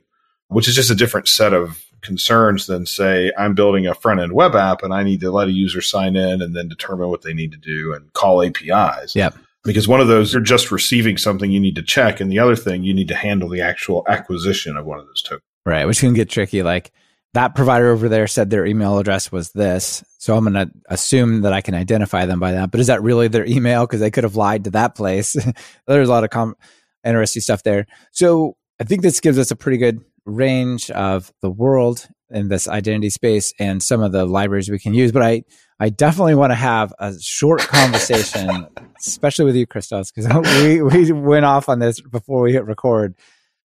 [0.49, 4.33] Which is just a different set of concerns than say I'm building a front end
[4.33, 7.23] web app and I need to let a user sign in and then determine what
[7.23, 9.15] they need to do and call APIs.
[9.15, 9.37] Yep.
[9.65, 12.57] Because one of those you're just receiving something you need to check, and the other
[12.57, 15.43] thing you need to handle the actual acquisition of one of those tokens.
[15.67, 15.85] Right.
[15.87, 16.63] Which can get tricky.
[16.63, 16.93] Like
[17.35, 20.03] that provider over there said their email address was this.
[20.19, 22.71] So I'm going to assume that I can identify them by that.
[22.71, 23.87] But is that really their email?
[23.87, 25.37] Because they could have lied to that place.
[25.87, 26.57] There's a lot of com-
[27.05, 27.87] interesting stuff there.
[28.11, 32.69] So I think this gives us a pretty good range of the world in this
[32.69, 35.13] identity space and some of the libraries we can use.
[35.13, 35.45] But I,
[35.83, 38.67] I definitely want to have a short conversation,
[38.99, 40.31] especially with you, Christos, because
[40.63, 43.15] we, we went off on this before we hit record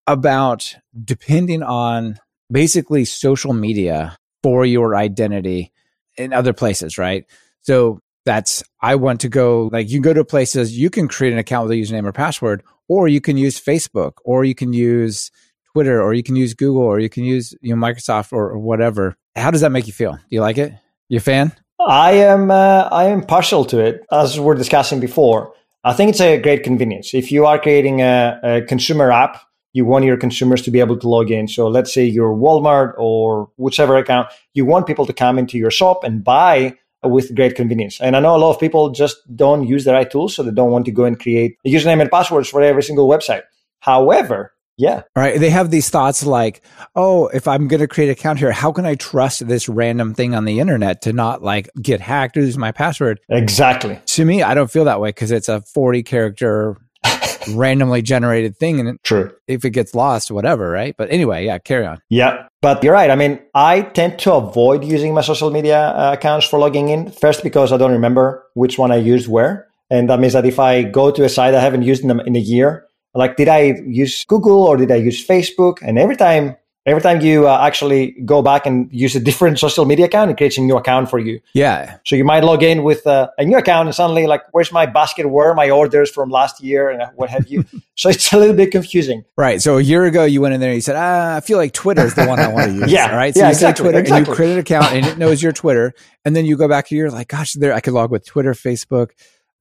[0.06, 2.20] about depending on
[2.52, 5.72] basically social media for your identity
[6.16, 7.26] in other places, right?
[7.62, 11.40] So that's, I want to go, like, you go to places, you can create an
[11.40, 15.32] account with a username or password, or you can use Facebook, or you can use
[15.72, 18.60] Twitter, or you can use Google, or you can use, you know, Microsoft or, or
[18.60, 19.16] whatever.
[19.36, 20.14] How does that make you feel?
[20.14, 20.74] Do you like it?
[21.10, 21.54] You a fan?
[21.88, 25.54] I am, uh, I am partial to it, as we are discussing before.
[25.84, 27.14] I think it's a great convenience.
[27.14, 29.42] If you are creating a, a consumer app
[29.74, 31.48] you want your consumers to be able to log in.
[31.48, 35.72] So let's say you're Walmart or whichever account, you want people to come into your
[35.72, 38.00] shop and buy with great convenience.
[38.00, 40.52] And I know a lot of people just don't use the right tools, so they
[40.52, 43.42] don't want to go and create a username and passwords for every single website.
[43.80, 45.04] However, yeah.
[45.16, 45.40] Right.
[45.40, 46.64] They have these thoughts like,
[46.96, 50.14] oh, if I'm going to create an account here, how can I trust this random
[50.14, 53.20] thing on the internet to not like get hacked or lose my password?
[53.30, 54.00] Exactly.
[54.06, 56.78] To me, I don't feel that way because it's a 40 character
[57.50, 61.86] randomly generated thing and true if it gets lost whatever right but anyway yeah carry
[61.86, 65.90] on yeah but you're right i mean i tend to avoid using my social media
[65.90, 69.68] uh, accounts for logging in first because i don't remember which one i used where
[69.90, 72.38] and that means that if i go to a site i haven't used them in
[72.38, 76.56] a year like did i use google or did i use facebook and every time
[76.86, 80.36] Every time you uh, actually go back and use a different social media account, it
[80.36, 81.40] creates a new account for you.
[81.54, 81.98] Yeah.
[82.06, 84.86] So you might log in with uh, a new account and suddenly, like, where's my
[84.86, 85.30] basket?
[85.30, 87.64] Where are my orders from last year and what have you?
[87.96, 89.24] so it's a little bit confusing.
[89.38, 89.62] Right.
[89.62, 91.72] So a year ago, you went in there and you said, ah, I feel like
[91.72, 92.92] Twitter is the one I want to use.
[92.92, 93.16] yeah.
[93.16, 94.18] right So yeah, you exactly, say Twitter exactly.
[94.18, 95.94] and you create an account and it knows your Twitter.
[96.26, 99.12] And then you go back here, like, gosh, there, I could log with Twitter, Facebook,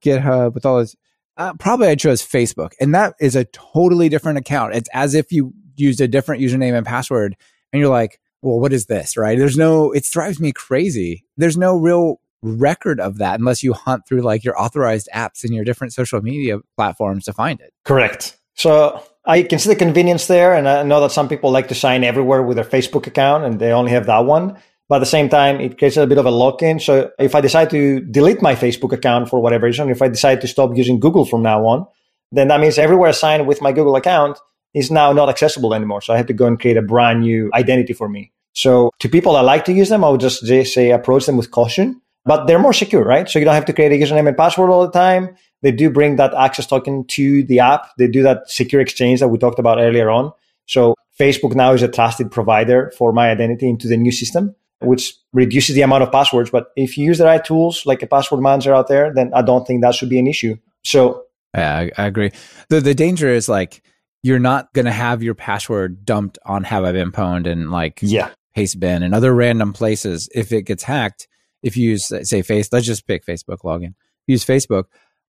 [0.05, 0.97] GitHub, with all this.
[1.37, 2.73] Uh, probably I chose Facebook.
[2.81, 4.75] And that is a totally different account.
[4.75, 7.37] It's as if you used a different username and password
[7.73, 9.17] and you're like, well, what is this?
[9.17, 9.39] Right.
[9.39, 11.25] There's no, it drives me crazy.
[11.37, 15.55] There's no real record of that unless you hunt through like your authorized apps and
[15.55, 17.73] your different social media platforms to find it.
[17.85, 18.37] Correct.
[18.55, 20.53] So I can see the convenience there.
[20.53, 23.61] And I know that some people like to sign everywhere with their Facebook account and
[23.61, 24.59] they only have that one.
[24.93, 26.79] But at the same time, it creates a bit of a lock in.
[26.79, 30.43] So if I decide to delete my Facebook account for whatever reason, if I decide
[30.43, 31.87] to stop using Google from now on,
[32.31, 34.39] then that means everywhere I with my Google account,
[34.75, 36.03] is now not accessible anymore.
[36.03, 38.33] So I had to go and create a brand new identity for me.
[38.53, 41.51] So to people that like to use them, I would just say approach them with
[41.51, 43.27] caution, but they're more secure, right?
[43.27, 45.35] So you don't have to create a username and password all the time.
[45.63, 47.89] They do bring that access token to the app.
[47.97, 50.33] They do that secure exchange that we talked about earlier on.
[50.67, 55.15] So Facebook now is a trusted provider for my identity into the new system, which
[55.33, 56.51] reduces the amount of passwords.
[56.51, 59.43] But if you use the right tools, like a password manager out there, then I
[59.43, 60.57] don't think that should be an issue.
[60.85, 61.25] So
[61.55, 62.31] yeah, I, I agree.
[62.69, 63.83] The the danger is like
[64.23, 67.99] you're not going to have your password dumped on Have I Been Pwned and like
[68.03, 68.31] yeah.
[68.57, 70.29] Pastebin and other random places.
[70.35, 71.27] If it gets hacked,
[71.63, 73.95] if you use, say, Face, let's just pick Facebook login,
[74.27, 74.85] use Facebook.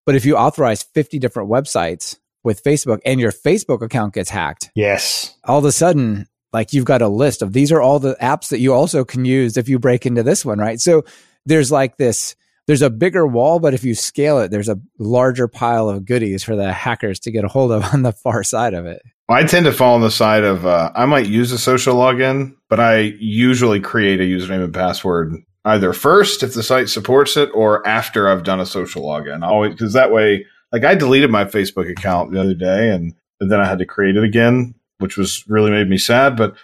[0.06, 4.70] But if you authorize 50 different websites with Facebook and your Facebook account gets hacked,
[4.76, 8.16] yes, all of a sudden, like you've got a list of these are all the
[8.22, 10.80] apps that you also can use if you break into this one, right?
[10.80, 11.04] So
[11.46, 12.36] there's like this
[12.66, 16.44] there's a bigger wall, but if you scale it, there's a larger pile of goodies
[16.44, 19.02] for the hackers to get a hold of on the far side of it.
[19.30, 22.56] I tend to fall on the side of uh, I might use a social login,
[22.70, 25.36] but I usually create a username and password
[25.66, 29.44] either first if the site supports it or after I've done a social login.
[29.44, 33.60] Always because that way, like I deleted my Facebook account the other day and then
[33.60, 36.36] I had to create it again, which was really made me sad.
[36.36, 36.56] But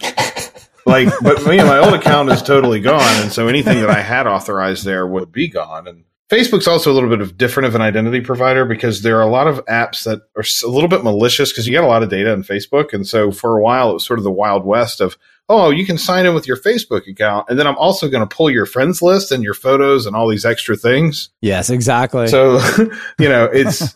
[0.86, 4.02] like, but you know, my old account is totally gone, and so anything that I
[4.02, 5.88] had authorized there would be gone.
[5.88, 9.24] And Facebook's also a little bit of different of an identity provider because there are
[9.24, 12.04] a lot of apps that are a little bit malicious because you get a lot
[12.04, 14.66] of data on Facebook, and so for a while it was sort of the wild
[14.66, 15.18] west of
[15.52, 18.36] oh, you can sign in with your Facebook account, and then I'm also going to
[18.36, 21.32] pull your friends list and your photos and all these extra things.
[21.42, 22.28] Yes, exactly.
[22.28, 22.60] So
[23.20, 23.96] you know, it's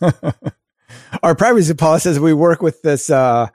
[1.22, 3.08] our privacy policy says we work with this.
[3.08, 3.48] Uh,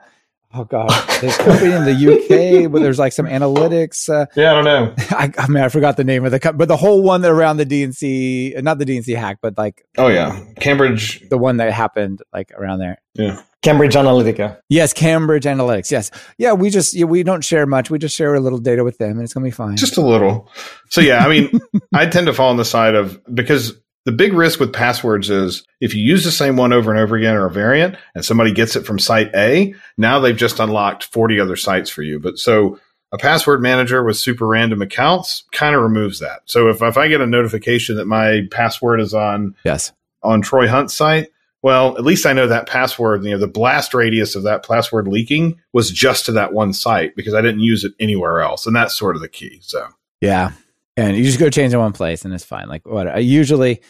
[0.54, 0.90] oh god,
[1.20, 4.08] this company in the UK where there's like some analytics.
[4.08, 4.94] Uh, yeah, I don't know.
[5.10, 7.30] I, I mean, I forgot the name of the company, but the whole one that
[7.30, 11.72] around the DNC, not the DNC hack, but like oh yeah, Cambridge, the one that
[11.72, 13.00] happened like around there.
[13.14, 13.42] Yeah.
[13.62, 14.58] Cambridge Analytica.
[14.70, 15.90] Yes, Cambridge Analytics.
[15.90, 16.54] Yes, yeah.
[16.54, 17.90] We just yeah, we don't share much.
[17.90, 19.76] We just share a little data with them, and it's gonna be fine.
[19.76, 20.50] Just a little.
[20.88, 21.60] So yeah, I mean,
[21.94, 23.74] I tend to fall on the side of because
[24.06, 27.16] the big risk with passwords is if you use the same one over and over
[27.16, 31.04] again or a variant and somebody gets it from site A, now they've just unlocked
[31.04, 32.18] 40 other sites for you.
[32.18, 32.78] But so
[33.12, 36.40] A password manager with super random accounts kind of removes that.
[36.46, 39.92] So if, if I get a notification that my password is on Yes.
[40.22, 41.28] on Troy Hunt's site,
[41.62, 45.08] well, at least I know that password, you know, the blast radius of that password
[45.08, 48.64] leaking was just to that one site because I didn't use it anywhere else.
[48.66, 49.58] And that's sort of the key.
[49.60, 49.88] So
[50.22, 50.52] Yeah.
[50.96, 52.68] And you just go change in one place and it's fine.
[52.68, 53.80] Like what I usually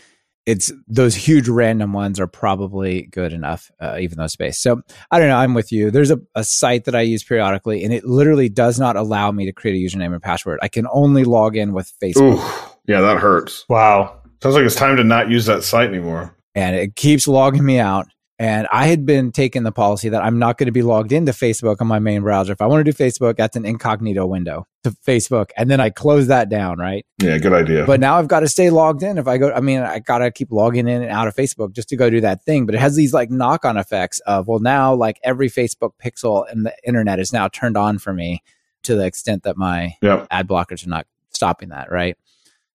[0.47, 4.59] it's those huge random ones are probably good enough, uh, even though space.
[4.59, 4.81] So
[5.11, 5.37] I don't know.
[5.37, 5.91] I'm with you.
[5.91, 9.45] There's a, a site that I use periodically and it literally does not allow me
[9.47, 10.59] to create a username and password.
[10.63, 13.65] I can only log in with Facebook Ooh, yeah, that hurts.
[13.69, 14.21] Wow.
[14.43, 16.35] Sounds like it's time to not use that site anymore.
[16.55, 18.09] and it keeps logging me out.
[18.41, 21.33] And I had been taking the policy that I'm not going to be logged into
[21.33, 22.55] Facebook on my main browser.
[22.55, 25.51] If I want to do Facebook, that's an incognito window to Facebook.
[25.59, 27.05] And then I close that down, right?
[27.19, 27.85] Yeah, good idea.
[27.85, 29.19] But now I've got to stay logged in.
[29.19, 31.75] If I go, I mean, I got to keep logging in and out of Facebook
[31.75, 32.65] just to go do that thing.
[32.65, 36.51] But it has these like knock on effects of, well, now like every Facebook pixel
[36.51, 38.43] in the internet is now turned on for me
[38.85, 40.27] to the extent that my yep.
[40.31, 42.17] ad blockers are not stopping that, right?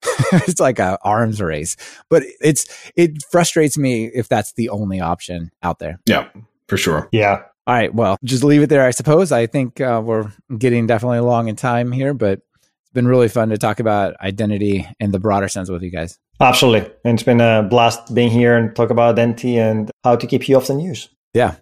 [0.48, 1.76] it's like a arms race,
[2.10, 6.00] but it's it frustrates me if that's the only option out there.
[6.06, 6.30] Yeah,
[6.68, 7.10] for sure.
[7.12, 7.44] Yeah.
[7.68, 9.32] All right, well, just leave it there, I suppose.
[9.32, 12.34] I think uh, we're getting definitely along in time here, but
[12.84, 16.20] it's been really fun to talk about identity in the broader sense with you guys.
[16.40, 16.92] Absolutely.
[17.04, 20.48] And it's been a blast being here and talk about identity and how to keep
[20.48, 21.10] you off the news.
[21.34, 21.56] Yeah.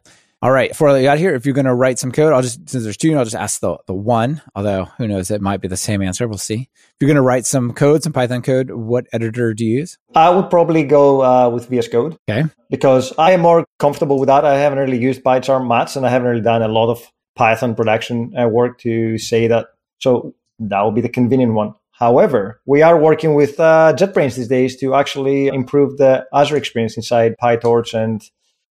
[0.44, 0.72] All right.
[0.72, 2.98] Before I get here, if you're going to write some code, I'll just, since there's
[2.98, 6.02] two, I'll just ask the, the one, although who knows, it might be the same
[6.02, 6.28] answer.
[6.28, 6.70] We'll see.
[6.74, 9.98] If you're going to write some code, some Python code, what editor do you use?
[10.14, 12.18] I would probably go uh, with VS Code.
[12.30, 12.44] Okay.
[12.70, 14.44] Because I am more comfortable with that.
[14.44, 17.74] I haven't really used PyCharm much and I haven't really done a lot of Python
[17.74, 19.68] production uh, work to say that.
[20.00, 21.74] So that would be the convenient one.
[21.91, 26.98] However, we are working with uh, JetBrains these days to actually improve the Azure experience
[26.98, 28.30] inside PyTorch and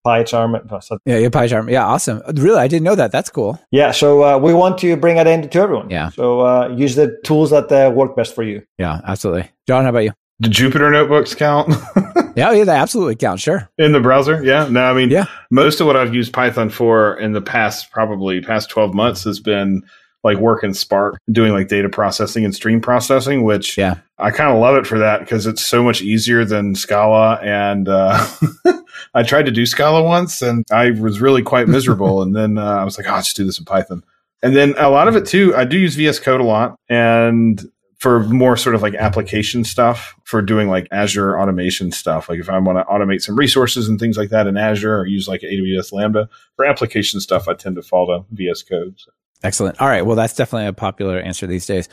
[0.07, 1.01] PyCharm.
[1.05, 1.71] Yeah, yeah, PyCharm.
[1.71, 2.23] Yeah, awesome.
[2.35, 3.13] Really, I didn't know that.
[3.13, 3.61] That's cool.
[3.71, 5.91] Yeah, so uh, we want to bring identity to everyone.
[5.91, 6.11] Yeah.
[6.11, 8.63] So uh, use the tools that uh, work best for you.
[8.79, 9.51] Yeah, absolutely.
[9.67, 10.13] John, how about you?
[10.41, 11.69] Do Jupyter notebooks count?
[12.35, 13.41] yeah, yeah, they absolutely count.
[13.41, 13.69] Sure.
[13.77, 14.43] In the browser?
[14.43, 14.69] Yeah.
[14.69, 15.27] No, I mean, yeah.
[15.51, 19.39] most of what I've used Python for in the past, probably past 12 months has
[19.39, 19.83] been
[20.23, 23.99] like work in Spark, doing like data processing and stream processing, which yeah.
[24.19, 27.37] I kind of love it for that because it's so much easier than Scala.
[27.43, 28.27] And uh,
[29.15, 32.23] I tried to do Scala once and I was really quite miserable.
[32.23, 34.05] and then uh, I was like, oh, I'll just do this in Python.
[34.43, 36.77] And then a lot of it too, I do use VS Code a lot.
[36.89, 37.63] And
[38.01, 42.31] for more sort of like application stuff for doing like Azure automation stuff.
[42.31, 45.07] Like if I want to automate some resources and things like that in Azure or
[45.07, 48.95] use like AWS Lambda for application stuff, I tend to fall to VS Code.
[48.97, 49.11] So.
[49.43, 49.81] Excellent.
[49.81, 50.05] All right.
[50.05, 51.89] Well, that's definitely a popular answer these days.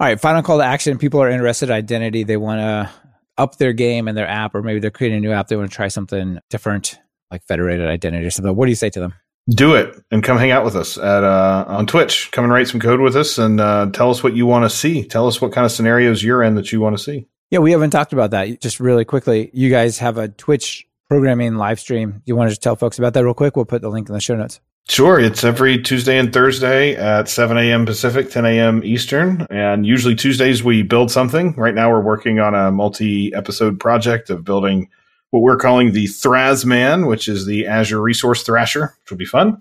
[0.00, 0.20] All right.
[0.20, 0.98] Final call to action.
[0.98, 2.24] People are interested in identity.
[2.24, 2.90] They want to
[3.38, 5.48] up their game in their app, or maybe they're creating a new app.
[5.48, 6.98] They want to try something different,
[7.30, 8.54] like federated identity or something.
[8.54, 9.14] What do you say to them?
[9.48, 12.30] Do it and come hang out with us at uh, on Twitch.
[12.32, 14.70] Come and write some code with us and uh, tell us what you want to
[14.70, 15.04] see.
[15.04, 17.28] Tell us what kind of scenarios you're in that you want to see.
[17.50, 18.60] Yeah, we haven't talked about that.
[18.60, 22.22] Just really quickly, you guys have a Twitch programming live stream.
[22.24, 23.54] You want to tell folks about that real quick?
[23.54, 24.60] We'll put the link in the show notes.
[24.88, 25.18] Sure.
[25.18, 27.86] It's every Tuesday and Thursday at 7 a.m.
[27.86, 28.84] Pacific, 10 a.m.
[28.84, 29.44] Eastern.
[29.50, 31.54] And usually Tuesdays we build something.
[31.56, 34.88] Right now we're working on a multi episode project of building
[35.30, 39.58] what we're calling the Thrasman, which is the Azure Resource Thrasher, which will be fun.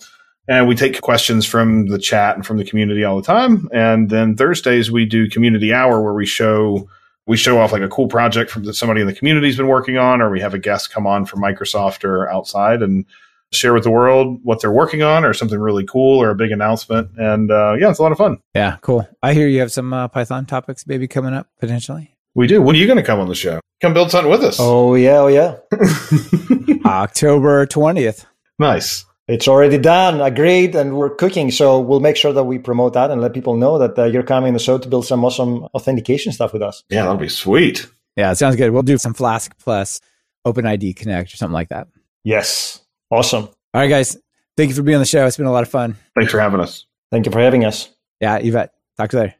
[0.47, 3.67] And we take questions from the chat and from the community all the time.
[3.73, 6.88] And then Thursdays we do community hour where we show
[7.26, 9.97] we show off like a cool project from that somebody in the community's been working
[9.97, 13.05] on, or we have a guest come on from Microsoft or outside and
[13.54, 16.52] share with the world what they're working on or something really cool or a big
[16.52, 17.12] announcement.
[17.18, 18.39] And uh, yeah, it's a lot of fun.
[18.54, 19.08] Yeah, cool.
[19.24, 22.16] I hear you have some uh, Python topics maybe coming up potentially.
[22.34, 22.62] We do.
[22.62, 23.62] When are you going to come on the show?
[23.82, 24.58] Come build something with us.
[24.60, 25.20] Oh, yeah.
[25.20, 25.56] Oh, yeah.
[26.86, 28.26] October 20th.
[28.60, 29.06] Nice.
[29.28, 31.50] It's already done, agreed, and we're cooking.
[31.50, 34.24] So we'll make sure that we promote that and let people know that uh, you're
[34.24, 36.84] coming on the show to build some awesome authentication stuff with us.
[36.89, 37.88] Yeah, that'll be sweet.
[38.16, 38.72] Yeah, it sounds good.
[38.72, 40.00] We'll do some Flask plus
[40.46, 41.88] OpenID Connect or something like that.
[42.24, 42.82] Yes.
[43.10, 43.43] Awesome.
[43.45, 44.18] All right, guys.
[44.58, 45.26] Thank you for being on the show.
[45.26, 45.97] It's been a lot of fun.
[46.16, 46.86] Thanks for having us.
[47.12, 47.89] Thank you for having us.
[48.22, 48.74] Yeah, Yvette.
[48.97, 49.36] Talk to you later.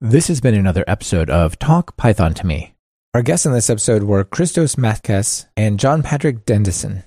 [0.00, 2.74] This has been another episode of Talk Python to Me.
[3.12, 7.04] Our guests in this episode were Christos Matskas and John Patrick Dandison.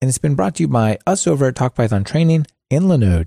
[0.00, 3.26] And it's been brought to you by us over at Talk Python Training and Linode.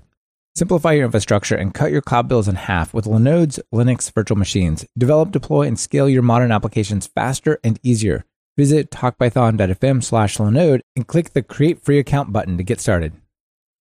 [0.56, 4.84] Simplify your infrastructure and cut your cloud bills in half with Linode's Linux virtual machines.
[4.98, 8.24] Develop, deploy, and scale your modern applications faster and easier.
[8.56, 13.12] Visit talkpython.fm slash Linode and click the Create Free Account button to get started.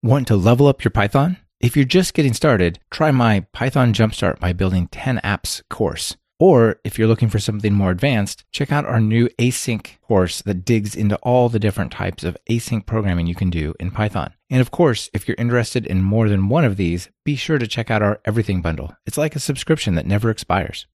[0.01, 1.37] Want to level up your Python?
[1.59, 6.17] If you're just getting started, try my Python Jumpstart by Building 10 Apps course.
[6.39, 10.65] Or if you're looking for something more advanced, check out our new async course that
[10.65, 14.33] digs into all the different types of async programming you can do in Python.
[14.49, 17.67] And of course, if you're interested in more than one of these, be sure to
[17.67, 18.95] check out our Everything Bundle.
[19.05, 20.87] It's like a subscription that never expires.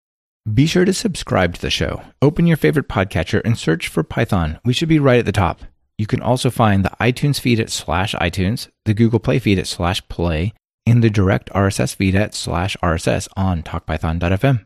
[0.55, 2.01] Be sure to subscribe to the show.
[2.23, 4.59] Open your favorite podcatcher and search for Python.
[4.65, 5.63] We should be right at the top.
[5.99, 9.67] You can also find the iTunes feed at slash iTunes, the Google Play feed at
[9.67, 10.55] slash play,
[10.87, 14.65] and the direct RSS feed at slash RSS on talkpython.fm.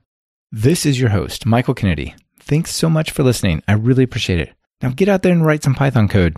[0.52, 2.14] This is your host, Michael Kennedy.
[2.38, 3.62] Thanks so much for listening.
[3.66, 4.52] I really appreciate it.
[4.82, 6.36] Now get out there and write some Python code.